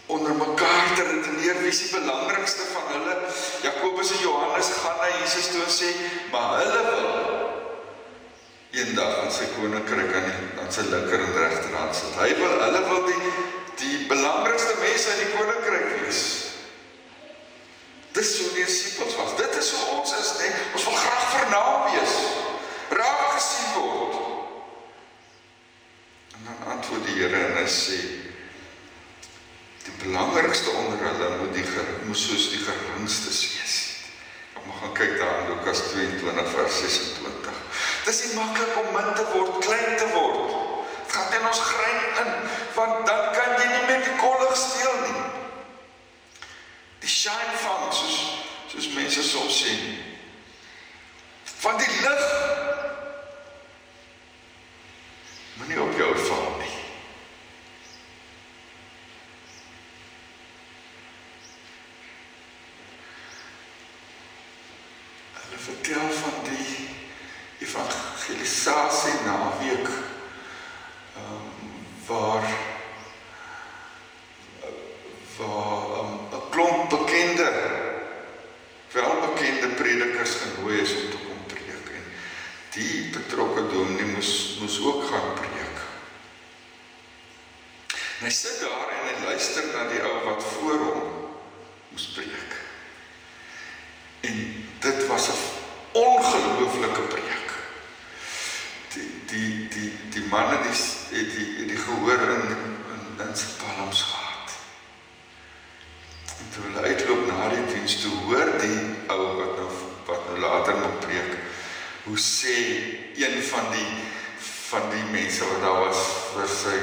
onder 0.07 0.39
mekaar 0.39 0.93
te 0.95 1.03
redeneer 1.03 1.59
wie 1.65 1.73
die 1.75 1.89
belangrikste 1.91 2.69
van 2.71 2.87
hulle. 2.93 3.17
Jakobus 3.65 4.13
en 4.15 4.23
Johannes 4.23 4.71
gaan 4.77 4.95
na 5.03 5.11
Jesus 5.17 5.51
toe 5.51 5.67
sê, 5.67 5.91
"Maar 6.31 6.61
hulle 6.61 6.81
wil 6.91 7.36
eendag 8.77 9.23
in 9.25 9.31
sy 9.33 9.47
koninkryk 9.55 10.17
aan 10.19 10.27
aan 10.61 10.73
sy 10.73 10.85
linker 10.89 11.23
en 11.23 11.37
regterhand 11.37 11.95
sit. 11.97 12.17
Hy 12.19 12.33
wil 12.41 12.59
hulle 12.63 12.83
wil 12.89 13.07
die 13.09 13.31
die 13.77 13.97
belangrikste 14.09 14.75
mense 14.81 15.15
in 15.15 15.23
die 15.23 15.31
koninkryk 15.37 15.89
wees." 16.01 16.21
Dis 18.17 18.39
hoe 18.41 18.53
die 18.55 18.65
disippels 18.65 19.15
was. 19.15 19.35
Dit 19.37 19.57
is 19.59 19.71
hoe 19.71 19.97
ons 19.97 20.13
is, 20.17 20.29
nee. 20.39 20.53
Ons 20.73 20.85
wil 20.89 20.95
graag 20.97 21.25
vernaam 21.35 21.83
wees. 21.91 22.15
Raak 22.89 23.19
gesien 23.35 23.73
word. 23.75 24.15
En 26.37 26.47
dan 26.47 26.71
antwoord 26.73 27.05
die 27.05 27.17
Here 27.19 27.43
en 27.49 27.59
hy 27.59 27.67
sê 27.69 27.99
die 29.85 29.95
belangrikste 30.01 30.73
onder 30.81 30.99
hulle 31.05 31.29
moet 31.41 31.53
die 31.55 31.67
moet 32.07 32.19
soos 32.19 32.49
die 32.55 32.63
geringstes 32.65 33.43
wees. 33.53 33.77
Ek 34.57 34.65
mag 34.65 34.81
gaan 34.81 34.97
kyk 34.97 35.13
daar 35.21 35.43
in 35.43 35.53
Lukas 35.53 35.85
22 35.93 36.51
vers 36.57 36.81
26. 36.81 37.46
Dis 38.07 38.23
nie 38.23 38.35
maklik 38.35 38.75
om 38.79 38.93
min 38.95 39.13
te 39.15 39.23
word, 39.33 39.65
klein 39.65 39.97
te 39.97 40.05
word. 40.13 40.51
Dit 41.03 41.11
gaan 41.11 41.33
in 41.33 41.47
ons 41.47 41.59
grein 41.59 42.03
in, 42.21 42.29
want 42.75 43.07
dan 43.07 43.33
kan 43.35 43.55
jy 43.59 43.65
nie 43.67 43.81
met 43.89 44.05
die 44.05 44.13
kollig 44.21 44.53
steel 44.55 44.95
nie. 45.01 45.25
Die 47.03 47.11
shine 47.11 47.57
van 47.65 47.91
soos 47.91 48.15
soos 48.71 48.87
mense 48.95 49.23
soms 49.27 49.59
sê. 49.59 49.75
Van 51.59 51.75
die 51.83 51.91
lig 51.99 52.23
moenie 55.59 55.81
op 55.83 55.99
jou 55.99 56.11
val 56.29 56.49
nie. 56.61 56.75
Hulle 65.41 65.65
vertel 65.67 66.13
van 66.23 66.43
die 66.47 66.57
evangelisasie 68.47 69.13
naweek 69.25 69.87
ehm 71.15 71.33
um, 71.33 71.75
waar 72.07 72.45
waar 75.37 75.99
um, 75.99 76.19
'n 76.31 76.49
klomp 76.49 76.89
bekende 76.89 77.51
welbekende 78.91 79.67
predikers 79.67 80.31
genooi 80.35 80.79
is 80.79 80.91
om 80.91 81.09
te 81.09 81.17
kom 81.17 81.45
preek 81.47 81.85
en 81.97 82.05
die 82.71 83.09
betrokke 83.09 83.67
dominee 83.67 84.05
moes 84.05 84.57
moes 84.59 84.79
ook 84.81 85.03
gaan 85.03 85.33
preek. 85.33 85.77
En 88.19 88.25
hy 88.25 88.29
sit 88.29 88.59
daar 88.59 88.87
en 88.95 89.03
hy 89.07 89.25
luister 89.25 89.63
na 89.73 89.89
die 89.91 90.01
ou 90.01 90.23
wat 90.23 90.43
voor 90.43 90.79
hom 90.79 91.01
moes 91.89 92.07
preek. 92.15 92.51
En 94.19 94.65
dit 94.79 95.07
was 95.07 95.27
'n 95.27 95.39
ongelooflike 95.91 97.01
preek. 97.01 97.26
Die 99.27 99.67
die 99.67 99.67
die 99.67 99.91
die 100.13 100.25
manne 100.31 100.57
die 100.63 100.75
die 101.11 101.25
die, 101.33 101.67
die 101.67 101.77
gehoor 101.77 102.21
in 102.35 102.45
in, 102.53 103.25
in 103.27 103.35
sy 103.35 103.49
palms 103.59 104.01
gehad. 104.07 104.55
En 106.39 106.51
toe 106.53 106.63
hulle 106.67 106.85
uitloop 106.87 107.25
na 107.27 107.49
die 107.51 107.65
diens 107.73 107.99
toe 108.01 108.13
hoor 108.27 108.53
die 108.61 108.79
ou 109.11 109.23
wat 109.41 109.55
nou 109.59 109.69
wat 110.07 110.29
nou 110.29 110.39
later 110.39 110.79
moet 110.79 110.99
preek 111.03 111.33
hoe 112.07 112.17
sê 112.17 112.55
een 113.19 113.41
van 113.43 113.71
die 113.73 113.89
van 114.69 114.89
die 114.91 115.03
mense 115.11 115.43
wat 115.43 115.61
daar 115.61 115.81
was 115.85 116.03
vir 116.33 116.47
sy 116.51 116.77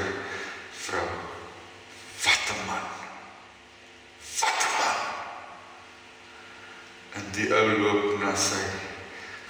vrou 0.85 1.07
wat 2.25 2.45
'n 2.53 2.65
man. 2.69 2.85
Wat 4.39 4.61
'n 4.69 4.73
man. 4.79 4.99
En 7.17 7.31
die 7.31 7.49
ou 7.53 7.67
loop 7.81 8.19
na 8.21 8.35
sy 8.35 8.65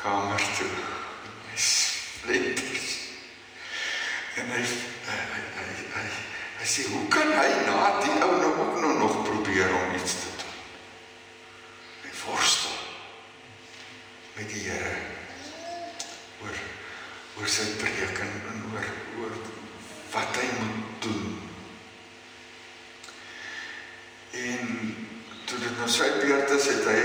kamer 0.02 0.44
toe. 0.58 0.72
Hy 1.52 1.58
splinters 1.58 2.55
en 4.42 4.54
hy 4.56 4.62
hy 4.62 5.18
hy 5.34 5.42
hy, 5.58 5.68
hy, 5.96 6.06
hy 6.60 6.70
sê 6.70 6.88
hoe 6.92 7.04
kan 7.14 7.34
hy 7.40 7.50
na 7.68 7.92
die 8.04 8.16
ou 8.20 8.32
nou 8.42 8.54
ook 8.54 8.80
nou 8.84 8.94
nog 9.00 9.20
probeer 9.28 9.76
om 9.82 9.98
iets 10.00 10.18
te 10.22 10.32
doen 10.44 10.56
hy 12.06 12.16
worstel 12.24 12.80
met 14.36 14.50
die 14.52 14.66
Here 14.68 14.96
oor 16.44 16.64
oor 17.40 17.52
sy 17.52 17.68
preek 17.80 18.24
en 18.24 18.66
oor 18.74 18.90
oor 19.20 19.38
wat 20.16 20.38
hy 20.40 20.48
moet 20.60 20.92
doen. 21.04 21.40
En 24.32 24.96
toe 25.46 25.60
dit 25.60 25.80
nou 25.80 25.90
sy 25.92 26.08
beurt 26.22 26.54
is, 26.56 26.70
het 26.72 26.88
hy 26.88 27.02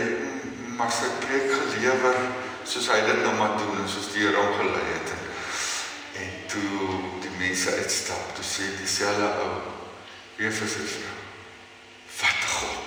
maar 0.78 0.92
sy 0.94 1.10
preek 1.24 1.50
gelewer 1.50 2.20
soos 2.68 2.86
hy 2.92 3.00
dit 3.08 3.18
nou 3.24 3.34
maar 3.38 3.56
doen 3.58 3.82
en 3.82 3.90
soos 3.90 4.12
die 4.14 4.24
Here 4.24 4.38
hom 4.38 4.54
gelei 4.60 4.86
het. 4.92 5.14
En, 5.16 5.29
en 6.50 6.58
toe 6.58 7.20
die 7.22 7.36
mense 7.38 7.70
uitstap, 7.78 8.34
toe 8.34 8.44
sê 8.44 8.66
dieselfde 8.80 9.30
ou 9.44 9.52
weer 10.36 10.52
vir 10.52 10.68
sy 10.68 10.86
vrou: 10.94 11.16
"Wat 12.20 12.44
God 12.56 12.80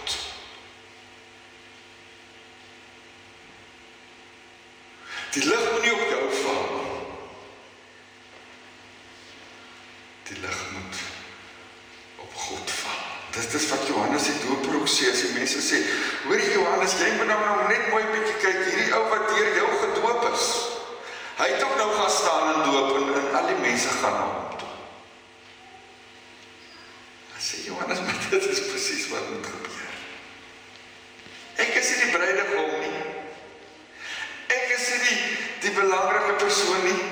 Die 5.34 5.46
lig 5.46 5.64
moet 5.72 5.82
nie 5.82 5.94
op 5.94 6.10
jou 6.10 6.26
val 6.44 6.66
nie. 6.74 6.90
Die 10.30 10.38
lig 10.44 10.60
moet 10.74 11.00
op 12.22 12.36
God 12.44 12.74
val. 12.82 13.00
Dit 13.34 13.56
is 13.58 13.66
wat 13.72 13.88
Johannes 13.90 14.28
die 14.30 14.36
Doper 14.44 14.76
ook 14.78 14.92
sê 14.94 15.10
as 15.10 15.24
die 15.26 15.34
mense 15.34 15.64
sê, 15.66 15.80
"Hoor 16.28 16.38
jy 16.38 16.54
Johannes, 16.54 16.94
jy 17.02 17.10
moet 17.18 17.28
nou 17.32 17.40
nou 17.46 17.68
net 17.68 17.90
mooi 17.90 18.04
bietjie 18.12 18.38
kyk 18.46 18.60
hierdie 18.68 18.94
ou 18.94 19.10
wat 19.10 19.26
deur 19.34 19.50
jou 19.58 19.70
gedoop 19.82 20.30
is. 20.34 20.46
Hy 21.38 21.48
het 21.50 21.64
ook 21.64 21.76
nou 21.78 21.90
gaan 21.94 22.12
staan 22.12 22.54
en 22.54 22.72
doop 22.72 22.96
en, 22.98 23.14
en 23.18 23.36
al 23.40 23.48
die 23.48 23.62
mense 23.66 23.90
gaan 23.90 24.14
na 24.14 24.28
hom 24.36 24.58
toe." 24.58 24.74
Dan 27.32 27.42
sê 27.42 27.66
Johannes, 27.66 28.06
"Maar 28.06 28.22
dit 28.30 28.46
is 28.50 28.62
presies 28.70 29.10
wat 29.10 29.30
moet 29.30 29.46
gebeur." 29.46 29.94
Ek 31.56 31.74
is 31.82 31.90
nie 31.90 32.00
die 32.06 32.12
bruidegom 32.18 32.80
nie. 32.80 33.14
Ek 34.48 34.70
is 34.78 34.90
nie 34.90 35.02
die 35.10 35.34
die 35.64 35.72
persoon 36.54 36.84
nie. 36.86 37.04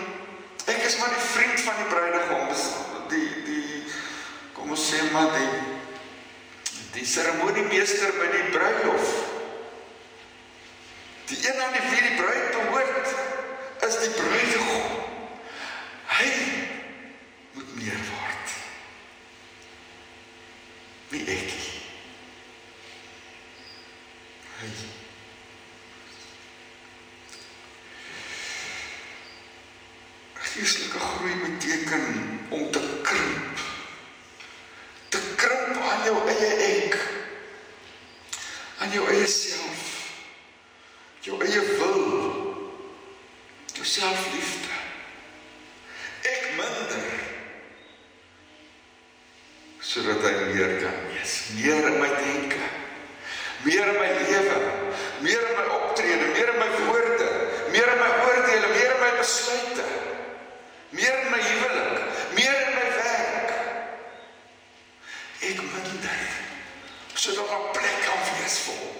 Ek 0.69 0.83
is 0.86 0.98
maar 1.01 1.10
die 1.10 1.27
vriend 1.33 1.62
van 1.65 1.77
die 1.81 1.89
bruidegom. 1.89 2.48
Dis 2.51 2.65
die 3.10 3.29
die 3.48 3.79
kom 4.53 4.69
ons 4.75 4.83
sê 4.91 5.01
maar 5.10 5.33
die 5.33 5.50
die 6.93 7.07
seremoniemeester 7.07 8.13
by 8.19 8.29
die 8.36 8.43
bruilof. 8.53 9.15
Die 11.32 11.39
een 11.47 11.62
aan 11.63 11.73
die 11.73 11.84
wie 11.88 12.04
die 12.06 12.15
bruid 12.19 12.47
behoort 12.54 13.13
is 13.89 13.99
die 14.04 14.13
bruidegom. 14.19 14.95
Hy 16.19 16.32
moet 17.58 17.75
meer 17.80 18.08
word. 18.12 18.56
Nie 21.15 21.25
ek 21.25 21.45
nie. 21.49 21.77
Hy 24.62 24.73
Geestelike 30.51 30.99
groei 30.99 31.36
beteken 31.36 32.39
om 32.49 32.71
te 32.71 32.80
krimp. 33.01 33.60
Te 35.10 35.19
krimp 35.36 35.77
aan 35.82 36.04
jou 36.04 36.17
eie 36.27 36.49
ek. 36.65 36.97
Aan 38.77 38.91
jou 38.91 39.06
eie 39.13 39.27
self. 39.27 39.86
Jou 41.23 41.39
eie 41.45 41.62
wil. 41.80 42.04
Jou 43.73 43.86
selfliefde. 43.86 44.75
Ek 46.27 46.51
minder. 46.60 47.08
Sodat 49.80 50.19
hy 50.27 50.36
meer 50.51 50.77
kan 50.84 50.99
wees. 51.13 51.38
Meer 51.62 51.89
in 51.93 51.99
my 52.04 52.12
denke. 52.19 52.69
Meer 53.63 53.88
in 53.95 54.01
my 54.04 54.12
lewe. 54.19 54.62
Meer 55.23 55.47
in 55.47 55.58
my 55.58 55.65
optrede, 55.80 56.30
meer 56.36 56.54
in 56.54 56.60
my 56.60 56.71
woorde, 56.89 57.34
meer 57.71 57.89
in 57.95 57.99
my 58.04 58.13
oordeele, 58.25 58.71
meer 58.75 58.95
in 58.97 59.04
my 59.08 59.12
besluite 59.21 59.89
meer 60.91 61.25
in 61.25 61.32
my 61.32 61.39
huwelik, 61.39 62.04
meer 62.36 62.58
in 62.67 62.73
my 62.75 62.88
werk. 62.95 63.51
Ek 65.41 65.62
minder 65.62 66.19
sodat 67.15 67.47
daar 67.47 67.65
plek 67.75 67.97
kan 68.01 68.19
wees 68.28 68.58
vir 68.65 68.78
hom 68.82 68.97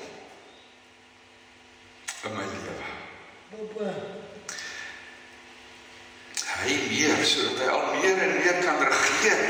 in 2.30 2.34
my 2.38 2.46
lewe. 2.46 2.90
Bobo. 3.52 3.90
Hy 6.62 6.74
meer 6.88 7.20
sodat 7.26 7.64
hy 7.64 7.70
al 7.76 7.86
meer 7.98 8.18
en 8.28 8.34
meer 8.40 8.58
kan 8.64 8.80
regeer 8.86 9.46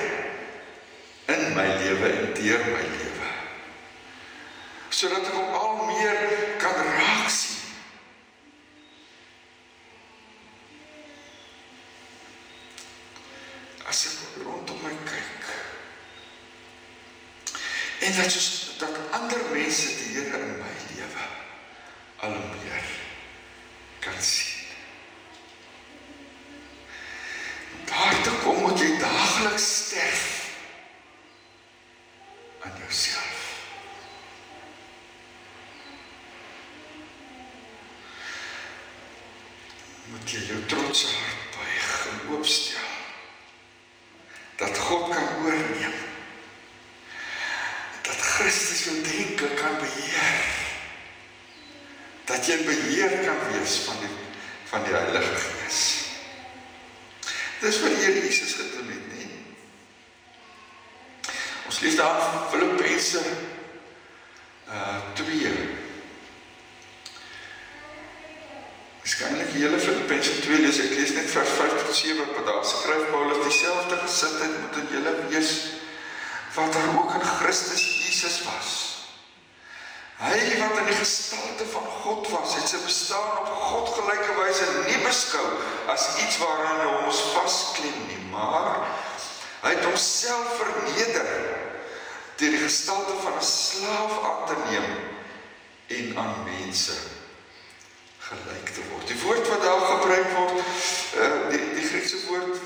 in 1.35 1.41
my 1.55 1.67
lewe 1.83 2.13
en 2.15 2.35
deur 2.39 2.67
my 2.71 2.85
lewe. 2.97 3.31
Sodat 4.89 5.23
ek 5.27 5.35
hom 5.35 5.51
al 5.61 5.73
meer 5.91 6.17
kan 6.63 6.75
raak 6.79 7.29
sien. 7.29 7.61
as 13.91 14.07
ek 14.07 14.45
rondom 14.47 14.79
my 14.79 14.93
kyk. 15.03 15.43
En 18.11 18.17
dat 18.17 18.31
soos 18.31 18.75
dat 18.77 18.89
ander 19.11 19.39
mense 19.51 19.87
die 19.97 20.09
Here 20.15 20.37
in 20.37 20.57
my 20.59 20.73
lewe 20.95 21.25
al 22.17 22.33
hoe 22.33 22.57
meer 22.63 22.83
kan 23.99 24.19
sien. 24.19 24.65
Daar 27.85 28.21
te 28.21 28.33
kom 28.43 28.59
moet 28.59 28.79
jy 28.79 28.97
daagliks 28.99 29.69
sterf 29.85 30.27
aan 32.61 32.75
jouself. 32.83 33.39
Moet 40.11 40.31
jy 40.35 40.45
jou 40.51 40.61
trotse 40.65 41.07
hart 41.07 41.51
buig 41.55 42.07
en 42.11 42.23
oopstel 42.35 42.89
dat 44.55 44.77
God 44.77 45.09
kan 45.15 45.27
oorneem. 45.43 45.99
Dat 48.01 48.17
Christus 48.17 48.83
jou 48.83 49.01
denke 49.01 49.47
kan 49.53 49.77
beheer. 49.79 50.39
Dat 52.25 52.45
jy 52.45 52.57
beheer 52.65 53.13
kan 53.25 53.39
wees 53.51 53.75
van 53.87 53.99
die 54.03 54.09
van 54.71 54.83
die 54.83 54.93
Heilige 54.95 55.35
Gees. 55.35 55.79
Dis 57.59 57.79
wat 57.81 57.91
die 57.91 58.05
Here 58.05 58.21
Jesus 58.23 58.53
gedoen 58.55 58.87
het, 58.87 59.07
nie? 59.11 59.27
Daar 62.01 62.21
Filippense 62.49 63.21
uh 64.67 64.97
2. 65.13 65.51
Waarskynlik 69.01 69.51
die 69.53 69.61
hele 69.61 69.79
Filippense 69.79 70.39
2 70.41 70.63
lees 70.63 70.79
ek 70.81 70.95
lees 70.97 71.13
net 71.13 71.29
vers 71.29 71.51
5 71.59 71.75
tot 71.83 71.93
7 71.99 72.25
wat 72.33 72.47
daar 72.47 72.65
skryf 72.65 73.05
Paulus 73.11 73.43
dieselfde 73.45 73.99
gesindheid 74.01 74.57
moet 74.63 74.79
in 74.81 74.89
julle 74.95 75.13
wees 75.29 75.51
wat 76.55 76.73
daar 76.73 76.89
ook 76.97 77.13
in 77.19 77.27
Christus 77.37 77.85
Jesus 78.01 78.41
was. 78.49 78.73
Hy 80.25 80.41
wat 80.57 80.81
in 80.81 80.89
die 80.89 80.97
gestalte 80.97 81.65
van 81.69 81.85
God 82.01 82.27
was, 82.33 82.57
het 82.57 82.69
sy 82.69 82.81
bestaan 82.81 83.43
op 83.43 83.53
God 83.69 83.93
gelyke 83.99 84.41
wyse 84.41 84.73
nie 84.89 84.99
beskou 85.05 85.47
as 85.93 86.11
iets 86.25 86.41
waaraan 86.41 86.81
hy 86.81 86.91
ons 87.05 87.25
vasklem 87.37 88.05
nie, 88.09 88.23
maar 88.33 88.87
hy 89.63 89.75
het 89.77 89.85
homself 89.85 90.57
verneder 90.57 91.29
deur 92.41 92.57
die 92.57 92.65
gestalte 92.65 93.13
van 93.23 93.37
'n 93.37 93.49
slaaf 93.53 94.13
aan 94.27 94.45
te 94.49 94.57
neem 94.69 94.89
en 95.97 96.17
aan 96.17 96.43
mense 96.43 96.97
gelyk 98.31 98.69
te 98.73 98.81
word. 98.89 99.07
Die 99.07 99.21
woord 99.21 99.47
wat 99.47 99.61
daar 99.61 99.85
gebruik 99.93 100.29
word, 100.37 100.59
uh, 101.21 101.49
die 101.53 101.63
die 101.77 101.87
Griekse 101.87 102.25
woord 102.27 102.57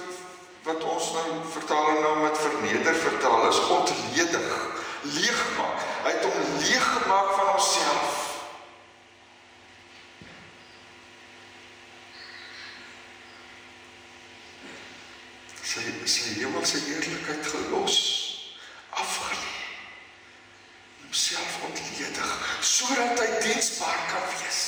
wat 0.66 0.84
ons 0.84 1.12
nou 1.14 1.26
vertaal 1.54 2.00
nou 2.02 2.14
met 2.22 2.38
verneder 2.38 2.96
vertaal 2.96 3.48
is 3.50 3.60
ontledig, 3.70 4.54
leeggemaak. 5.02 5.84
Hy 6.06 6.14
het 6.14 6.24
hom 6.26 6.56
leeggemaak 6.60 7.34
van 7.38 7.52
homself. 7.52 8.22
Sy 15.62 15.84
sy 16.10 16.34
hemelse 16.40 16.82
heerlikheid 16.88 17.46
gelos, 17.52 18.00
afgelê. 18.90 19.54
Homself 21.04 21.62
ontledig 21.70 22.34
sodat 22.66 23.20
hy 23.22 23.30
diensbaar 23.46 24.02
kan 24.10 24.26
wees. 24.34 24.64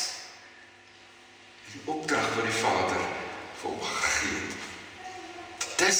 En 1.74 1.91
opdrag 1.98 2.30
wat 2.36 2.46
die 2.46 2.60
Vader 2.62 3.04
vir 3.62 3.70
hom 3.72 3.82
gegee 3.82 4.39
het. 4.46 4.58
Dis 5.78 6.00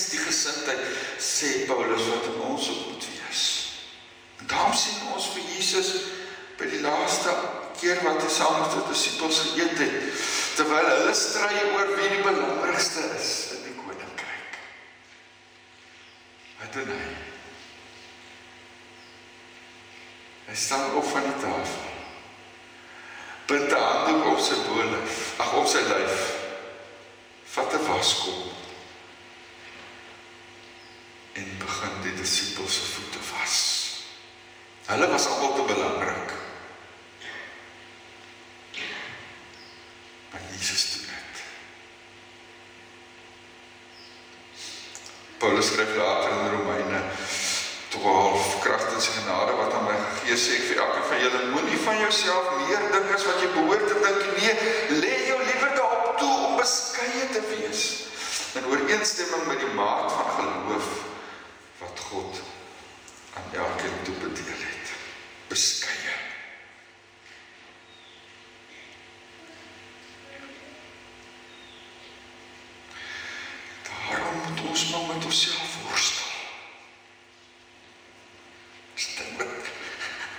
gesindheid 0.68 1.20
sê 1.20 1.66
Paulus 1.68 2.08
wat 2.12 2.26
in 2.26 2.42
ons 2.42 2.68
moet 2.88 3.06
wees. 3.06 3.44
En 4.40 4.48
daarom 4.48 4.74
sien 4.74 5.08
ons 5.14 5.30
vir 5.34 5.44
Jesus 5.56 5.94
by 6.58 6.68
die 6.70 6.82
laaste 6.82 7.34
keer 7.78 8.02
wat 8.04 8.22
hy 8.22 8.30
saam 8.32 8.60
met 8.62 8.74
die 8.74 8.86
disippels 8.90 9.40
geëet 9.52 9.78
het, 9.78 9.98
terwyl 10.58 10.90
hulle 10.90 11.14
stry 11.16 11.54
oor 11.76 11.94
wie 11.96 12.10
die 12.16 12.24
belangrikste 12.26 13.06
is 13.18 13.32
in 13.58 13.68
die 13.68 13.76
koninkryk. 13.78 14.60
Wat 16.62 16.74
doen 16.74 16.94
hy? 16.96 17.12
Hy 20.48 20.56
staan 20.56 20.96
op 20.98 21.06
van 21.12 21.28
die 21.28 21.38
tafel. 21.44 21.86
Bind 23.48 23.72
'n 23.72 23.80
handdoek 23.80 24.26
op 24.34 24.40
sy 24.44 24.56
bolyf, 24.68 25.40
ag 25.40 25.54
op 25.54 25.68
sy 25.68 25.84
lyf. 25.88 26.24
Vat 27.54 27.74
'n 27.74 27.86
waskom 27.88 28.67
en 31.38 31.58
begin 31.62 31.98
die 32.02 32.16
disippels 32.18 32.74
se 32.74 32.86
voete 32.96 33.20
was. 33.32 33.56
Hulle 34.88 35.08
was 35.12 35.28
almal 35.28 35.54
te 35.56 35.66
belangrik. 35.74 36.32
Maar 40.32 40.42
Jesus 40.52 40.86
doen 40.92 41.12
dit. 41.12 41.44
Paulus 45.38 45.66
skryf 45.66 45.96
later 45.96 46.32
in 46.32 46.50
Romeine 46.56 47.02
12 47.90 48.60
kragtens 48.60 49.08
genade 49.08 49.52
wat 49.60 49.74
aan 49.74 49.86
my 49.86 49.98
gegee 50.06 50.38
sê 50.42 50.56
ek 50.58 50.66
vir 50.72 50.82
elkeen 50.86 51.06
van 51.12 51.22
julle 51.26 51.42
moenie 51.52 51.78
van 51.86 52.02
jouself 52.02 52.50
meer 52.64 52.88
dink 52.94 53.14
as 53.16 53.28
wat 53.30 53.44
jy 53.44 53.52
behoort 53.54 53.86
te 53.88 54.00
dink 54.02 54.26
nee 54.40 54.56
lê 55.04 55.14
jou 55.30 55.38
liewer 55.44 55.76
daarop 55.78 56.18
toe 56.20 56.34
om 56.50 56.58
beskeie 56.60 57.30
te 57.36 57.44
wees 57.54 57.86
in 58.60 58.68
ooreenstemming 58.74 59.46
met 59.52 59.62
die 59.64 59.76
maat 59.78 60.10
van 60.18 60.34
geloof 60.40 60.90
wat 61.78 62.00
God 62.00 62.42
aan 63.34 63.60
elkeen 63.60 64.02
toebedeel 64.04 64.46
het. 64.46 64.92
Beskeie. 65.48 66.16
Daarom 73.84 74.36
moet 74.36 74.70
ons 74.70 74.90
maar 74.90 75.16
met 75.16 75.17
onsself 75.28 75.78
worstel. 75.84 76.32
Stem 78.96 79.36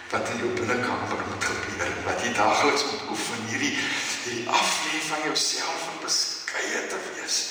wat 0.08 0.28
in 0.32 0.40
jou 0.40 0.50
binnekamer 0.56 1.24
moet 1.28 1.44
gebeur, 1.44 1.96
wat 2.08 2.22
jy 2.24 2.32
daagliks 2.32 2.86
moet 2.90 3.08
oefen 3.12 3.48
hierdie 3.52 3.74
hierdie 3.76 4.46
aflê 4.48 5.02
van 5.10 5.26
jouself 5.28 5.90
en 5.92 6.00
beskeie 6.06 6.86
te 6.88 7.00
wees. 7.10 7.42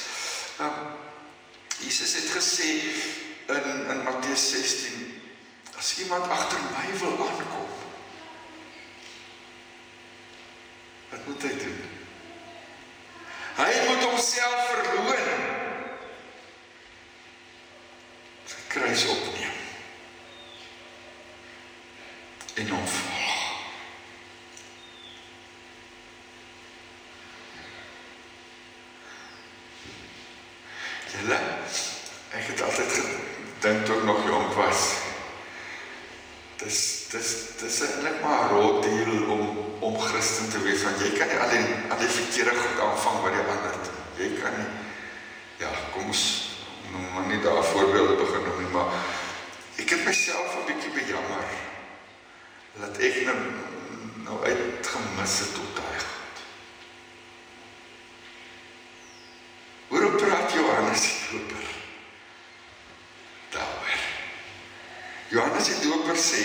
Um, 0.58 0.80
Jesus 1.86 2.15
het 2.17 2.34
gesê 2.34 2.71
in 3.47 3.89
in 3.89 4.04
Matteus 4.04 4.50
16 4.52 5.21
as 5.78 5.97
iemand 5.97 6.30
agter 6.30 6.60
my 6.60 6.97
wil 7.00 7.28
aankom 7.28 7.69
wat 11.10 11.26
moet 11.26 11.45
hy 11.47 11.54
doen 11.62 11.78
hy 13.60 13.69
moet 13.86 14.04
homself 14.04 14.65
verloon 14.71 15.30
sy 18.52 18.65
kruis 18.73 19.06
opneem 19.13 19.56
en 22.58 22.70
hom 22.76 22.88
volg 22.98 23.38
julle 31.17 31.39
ek 32.38 32.46
het 32.52 32.62
altyd 32.62 32.91
gedink 32.98 33.86
toe 33.86 33.98
ek 33.98 34.04
nog 34.08 34.26
jonk 34.28 34.54
was 34.58 34.82
dis 36.62 36.80
dis 37.12 37.30
dis 37.62 37.80
eintlik 37.86 38.17
maar 38.24 38.46
'n 38.46 38.50
rot 38.54 38.84
deal 38.84 39.13
om 39.36 39.43
om 39.80 40.00
Christen 40.00 40.50
te 40.50 40.62
wees 40.62 40.84
want 40.84 41.00
jy 41.02 41.12
kan 41.17 41.28
nie 41.28 41.39
al 41.43 41.50
die 41.50 41.65
al 41.91 42.00
die 42.02 42.13
verkeerde 42.20 42.56
goed 42.60 42.80
aanvang 42.88 43.22
wat 43.24 43.34
die 43.38 43.46
ander 43.54 43.76
doen 43.86 44.02
jy 44.22 44.30
kan 44.41 44.54
nie 44.58 44.72
ja 45.63 45.70
kom 45.93 46.06
ons 46.06 46.24
noem 46.91 47.08
maar 47.13 47.28
nie 47.28 47.41
daar 47.41 47.63
voorbeelde 47.63 48.15
begin 48.24 48.43
noem 48.48 48.60
nie 48.63 48.74
maar 48.76 48.89
ek 49.78 49.89
het 49.89 50.06
myself 50.06 50.56
'n 50.56 50.67
bietjie 50.70 50.93
bejammer 51.00 51.48
dat 52.82 52.98
ek 52.98 53.15
nou 53.26 53.39
nou 54.28 54.38
uitgemis 54.43 55.39
het 55.39 55.58
op 55.63 55.72
daai 55.80 56.00
goed 56.04 56.38
hoe 59.88 60.15
praat 60.22 60.54
Johannes 60.54 61.04
die 61.08 61.39
doper 61.39 61.67
daaroor. 63.50 64.02
Johannes 65.30 65.67
die 65.67 65.80
Doper 65.84 66.20
sê 66.20 66.43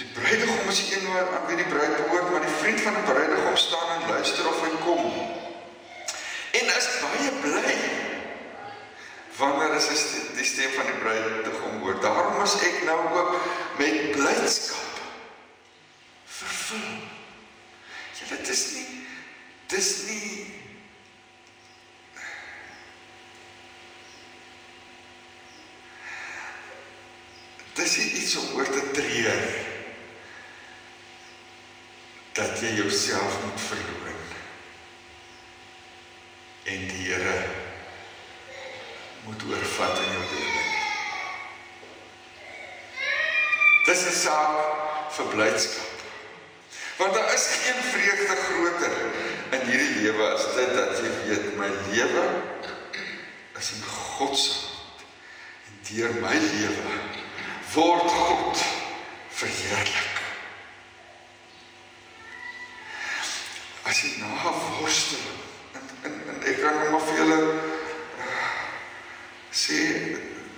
die 0.00 0.08
bruidegom 0.16 0.68
is 0.72 0.80
die 0.86 0.96
een 0.96 1.08
wat 1.12 1.32
aan 1.36 1.48
wie 1.50 1.58
die 1.60 1.68
bruid 1.68 1.96
behoort, 1.98 2.30
maar 2.32 2.44
die 2.46 2.58
vriend 2.62 2.80
van 2.80 2.94
die 2.96 3.08
bruidegom 3.08 3.56
staan 3.56 3.90
en 3.96 4.06
luister 4.08 4.46
of 4.48 4.62
hy 4.64 4.70
kom. 4.84 5.02
En 6.56 6.70
is 6.76 6.88
baie 7.02 7.32
bly 7.42 7.74
wanneer 9.40 9.76
is 9.76 10.06
die 10.36 10.44
stem 10.44 10.72
van 10.76 10.88
die 10.88 10.96
bruidegom 11.02 11.82
hoor. 11.84 12.00
Daarom 12.00 12.40
is 12.44 12.56
ek 12.64 12.80
nou 12.88 12.98
ook 13.18 13.36
met 13.78 14.10
blydskap 14.16 15.04
vervul. 16.40 16.88
Ja, 18.20 18.32
dit 18.36 18.48
is 18.54 18.64
nie 18.76 18.88
dis 19.70 19.92
nie 20.08 20.60
Dis 27.80 27.96
iets 27.96 28.36
om 28.36 28.56
oor 28.58 28.68
te 28.68 28.82
treur. 28.92 29.42
Dat 32.60 32.68
jy 32.68 32.74
jouself 32.76 33.36
moet 33.44 33.60
verloon. 33.60 34.16
En 36.62 36.88
die 36.88 37.06
Here 37.08 37.44
moet 39.24 39.42
oorvat 39.48 39.98
in 39.98 40.10
jou 40.12 40.24
lewe. 40.32 40.64
Dis 43.84 44.04
'n 44.06 44.12
saak 44.12 44.52
vir 45.16 45.26
blydskap. 45.26 45.96
Want 46.96 47.14
daar 47.14 47.34
is 47.34 47.46
geen 47.46 47.82
vreugde 47.82 48.36
groter 48.36 48.96
in 49.50 49.60
hierdie 49.70 49.94
lewe 50.02 50.28
as 50.28 50.44
dit 50.54 50.74
dat 50.74 50.98
jy 51.00 51.10
weet 51.26 51.56
my 51.56 51.70
lewe 51.88 52.24
is 53.58 53.72
in 53.72 53.82
God 53.82 54.38
se 54.38 54.52
hand. 54.52 55.00
En 55.66 55.80
deur 55.94 56.14
my 56.20 56.36
lewe 56.36 57.00
word 57.72 58.10
God 58.10 58.64
verheerlik. 59.28 60.10
As 63.90 64.04
jy 64.04 64.20
na 64.22 64.52
worstel 64.78 65.18
en, 65.74 65.86
en, 66.06 66.18
en 66.30 66.44
ek 66.46 66.60
kan 66.62 66.76
nog 66.78 66.92
maar 66.94 67.06
vir 67.08 67.16
julle 67.18 67.38
uh, 68.22 68.26
sê 69.50 69.78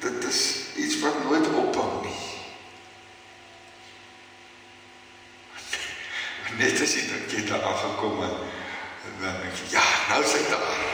dit 0.02 0.26
is 0.28 0.40
iets 0.82 0.98
wat 1.00 1.16
nooit 1.24 1.46
ophou 1.62 1.86
nie. 2.04 2.18
Net 6.58 6.82
as 6.84 6.92
jy 6.98 7.06
dink 7.08 7.32
jy 7.32 7.46
daar 7.48 7.64
aangekom 7.70 8.20
het, 8.20 8.36
dan 9.22 9.40
denk 9.40 9.62
jy, 9.62 9.70
ja, 9.78 9.86
nou 10.10 10.20
is 10.20 10.34
ek 10.36 10.50
daar. 10.52 10.84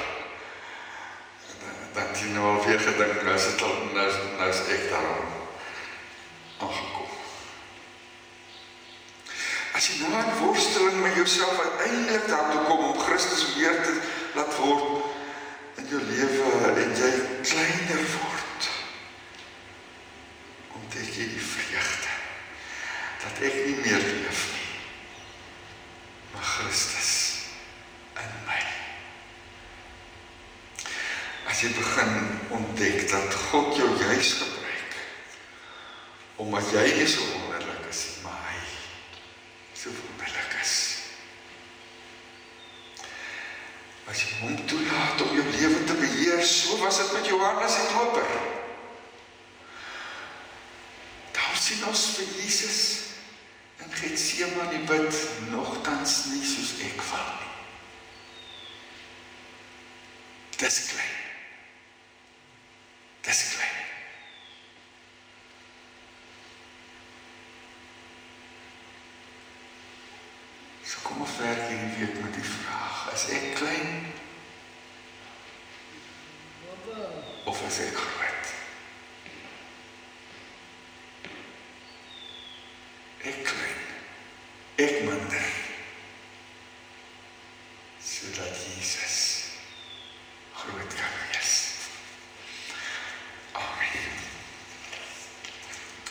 Dan 1.97 2.05
het 2.05 2.23
jy 2.23 2.31
nou 2.37 2.44
alweer 2.53 2.79
gedink, 2.87 3.18
nou 3.27 3.35
is, 3.35 3.49
het 3.51 3.66
al, 3.66 3.75
nou, 3.97 4.07
nou 4.38 4.49
is 4.53 4.62
ek 4.77 4.87
daar 4.92 5.11
aangekom. 6.62 7.11
As 9.75 9.90
jy 9.90 9.99
na 10.07 10.23
'n 10.23 10.38
worsteling 10.38 11.03
met 11.03 11.17
jouself 11.28 11.60
uiteindelik 11.60 12.28
daartoe 12.28 12.62
kom 12.64 12.78
om 12.78 12.98
Christus 12.98 13.56
meer 13.56 13.82
te 13.82 14.00
laat 14.34 14.54
word 14.56 15.04
in 15.76 15.88
jou 15.90 16.00
lewe 16.02 16.70
en 16.72 16.94
jy 16.96 17.10
kleiner 17.44 18.04
word, 18.14 18.68
ontdek 20.78 21.10
jy 21.18 21.26
die 21.34 21.44
vreugde 21.50 22.14
dat 23.18 23.42
ek 23.44 23.58
nie 23.66 23.76
meer 23.82 24.00
leef 24.00 24.40
nie, 24.54 24.70
maar 26.32 26.48
Christus 26.54 27.12
in 28.16 28.32
my. 28.46 28.60
As 31.50 31.60
jy 31.60 31.74
begin 31.76 32.14
ontdek 32.56 33.04
dat 33.12 33.36
God 33.50 33.76
jou 33.76 33.90
juis 34.00 34.32
gebruik 34.40 34.96
omdat 36.38 36.72
jy 36.72 36.86
nie 37.02 37.10
so 37.10 37.26
wonderlik 37.34 37.90
is 37.90 38.04
nie, 38.06 38.24
maar 38.24 38.40
hy 38.46 38.62
so 39.74 39.92
wonderlik 39.92 40.56
is. 40.62 40.78
As 44.08 44.22
jy 44.24 44.36
hom 44.40 44.54
toelaat 44.68 45.20
om 45.20 45.34
jou 45.36 45.44
lewe 45.52 45.80
te 45.84 45.96
beheer, 46.00 46.40
so 46.46 46.78
was 46.80 46.96
dit 47.02 47.10
met 47.12 47.28
Johannes 47.38 47.74
die 47.74 47.94
Doper. 47.94 48.27
Daar 51.33 51.57
sien 51.57 51.85
ons 51.87 52.07
vir 52.16 52.27
Jesus 52.42 52.81
in 53.79 53.92
Getsemane 53.94 54.81
bid, 54.90 55.20
nogtans 55.53 56.24
nie 56.33 56.42
soos 56.42 56.72
ek 56.83 56.98
wil 57.12 57.29
nie, 57.38 57.53
Dis 60.59 60.81
klein. 60.90 61.16
Dis 63.22 63.42
klein. 63.55 63.77
So 70.83 71.07
kom 71.07 71.22
ons 71.22 71.38
werk 71.38 71.68
hierdie 71.68 71.94
week 72.01 72.18
met 72.24 72.35
die 72.35 72.48
vraag: 72.59 73.12
is 73.14 73.29
ek 73.38 73.53
klein? 73.61 74.09
Of 77.44 77.62
is 77.66 77.79
ek 77.79 77.94
groot? 77.94 78.55
Ek 83.22 83.44
klein. 83.44 83.81
Ek 84.76 85.02
minder. 85.04 85.46
Sodat 88.00 88.57
Jesus 88.66 89.16
groot 90.54 90.94
kan 90.94 91.14
wees. 91.33 91.54
Amen. 93.52 94.14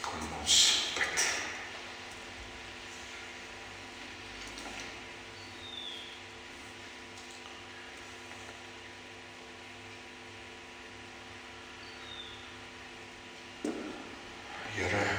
Kom 0.01 0.27
ons 0.41 0.57
bid. 0.95 1.25
Here 14.75 15.17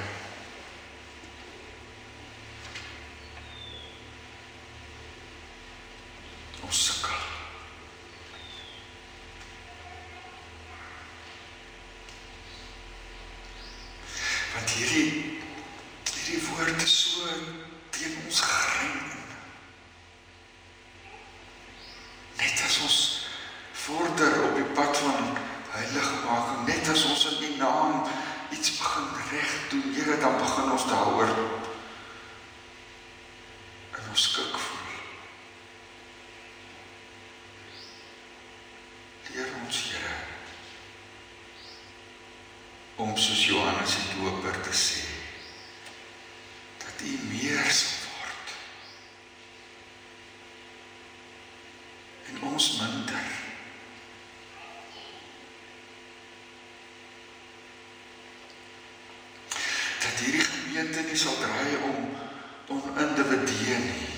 Ons 6.69 6.79
sukkel. 6.85 7.15
Want 14.53 14.68
hierdie 14.79 15.39
hierdie 16.07 16.41
woord 16.47 16.83
is 16.83 16.95
so 17.03 17.27
teen 17.95 18.15
ons 18.23 18.39
grein. 18.47 18.99
Net 22.39 22.63
as 22.63 22.77
ons 22.85 22.99
vorder 23.83 24.37
op 24.45 24.55
die 24.55 24.69
pad 24.77 24.95
van 25.03 25.33
heiligmaking, 25.73 26.63
net 26.69 26.91
as 26.93 27.05
ons 27.11 27.27
in 27.33 27.43
U 27.49 27.51
naam 27.59 28.07
iets 28.55 28.77
begin 28.77 29.11
reg 29.33 29.55
doen, 29.73 29.91
Here, 29.97 30.17
dan 30.23 30.39
begin 30.39 30.71
ons 30.71 30.87
daaroor 30.89 31.35
in 33.99 34.09
ons 34.09 34.27
skik 34.31 34.55
voel. 34.63 34.97
Leer 39.29 39.51
ons, 39.65 39.83
Here, 39.91 40.17
om 42.99 43.17
soos 43.17 43.45
Johannes 43.47 43.95
die 43.95 44.07
Doper 44.19 44.57
te 44.65 44.73
sê 44.75 45.03
dat 46.81 47.03
U 47.07 47.13
meer 47.29 47.69
sal 47.71 48.09
word 48.11 48.55
en 52.27 52.41
ons 52.49 52.67
minder. 52.81 53.29
Dat 60.03 60.25
hierdie 60.25 60.43
gemeente 60.79 61.01
nie 61.01 61.17
sal 61.17 61.35
draai 61.35 61.75
om 61.83 62.17
om 62.69 62.97
individue 63.01 63.77
nie. 63.83 64.09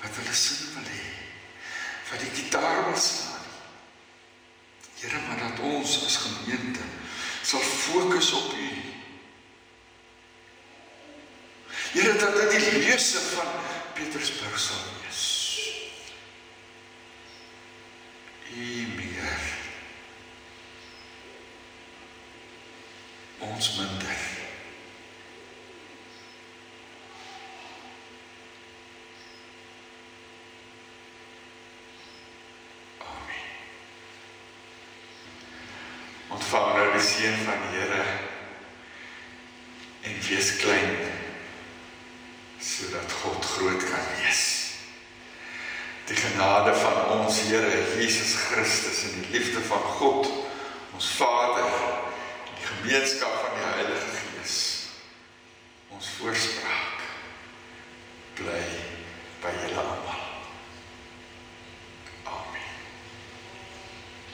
Wat 0.00 0.16
hulle 0.16 0.34
sin 0.34 0.70
wil 0.74 0.86
hê. 0.88 1.02
Wat 2.10 2.22
die 2.22 2.30
gitaar 2.36 2.84
wil 2.86 2.96
slaan. 2.96 3.50
Here, 5.02 5.20
maar 5.26 5.40
dat 5.42 5.60
ons 5.66 5.98
as 6.06 6.16
gemeente 6.24 6.86
sal 7.42 7.60
fokus 7.60 8.32
op 8.38 8.54
U. 8.54 8.70
Here, 11.92 12.16
dat 12.16 12.38
dit 12.38 12.56
die 12.56 12.78
lese 12.86 13.20
van 13.34 13.52
Petrusburg 13.98 14.60
sal 14.60 14.84
wees. 15.02 15.24
U 18.56 19.11
Ons 23.42 23.76
minder. 23.76 24.16
Amen. 32.98 33.46
Ontvang 36.28 36.68
nou 36.76 36.84
die 36.92 37.02
seën 37.02 37.34
van 37.42 37.64
die 37.64 37.80
Here 37.80 38.04
en 40.06 40.22
wees 40.28 40.52
klein 40.62 40.94
sodat 42.62 43.18
God 43.24 43.50
groot 43.56 43.88
kan 43.88 44.06
wees. 44.20 44.44
Die 46.06 46.16
genade 46.16 46.76
van 46.78 47.02
ons 47.18 47.42
Here 47.50 47.82
Jesus 47.98 48.36
Christus 48.46 49.02
en 49.08 49.18
die 49.18 49.34
liefde 49.34 49.66
van 49.66 49.82
God, 49.98 50.30
ons 50.94 51.10
Vader, 51.18 51.74
gemeenskap 52.82 53.34
van 53.44 53.54
die 53.54 53.66
Heilige 53.74 54.08
Gees, 54.18 54.54
ons 55.94 56.06
voorspraak 56.18 56.51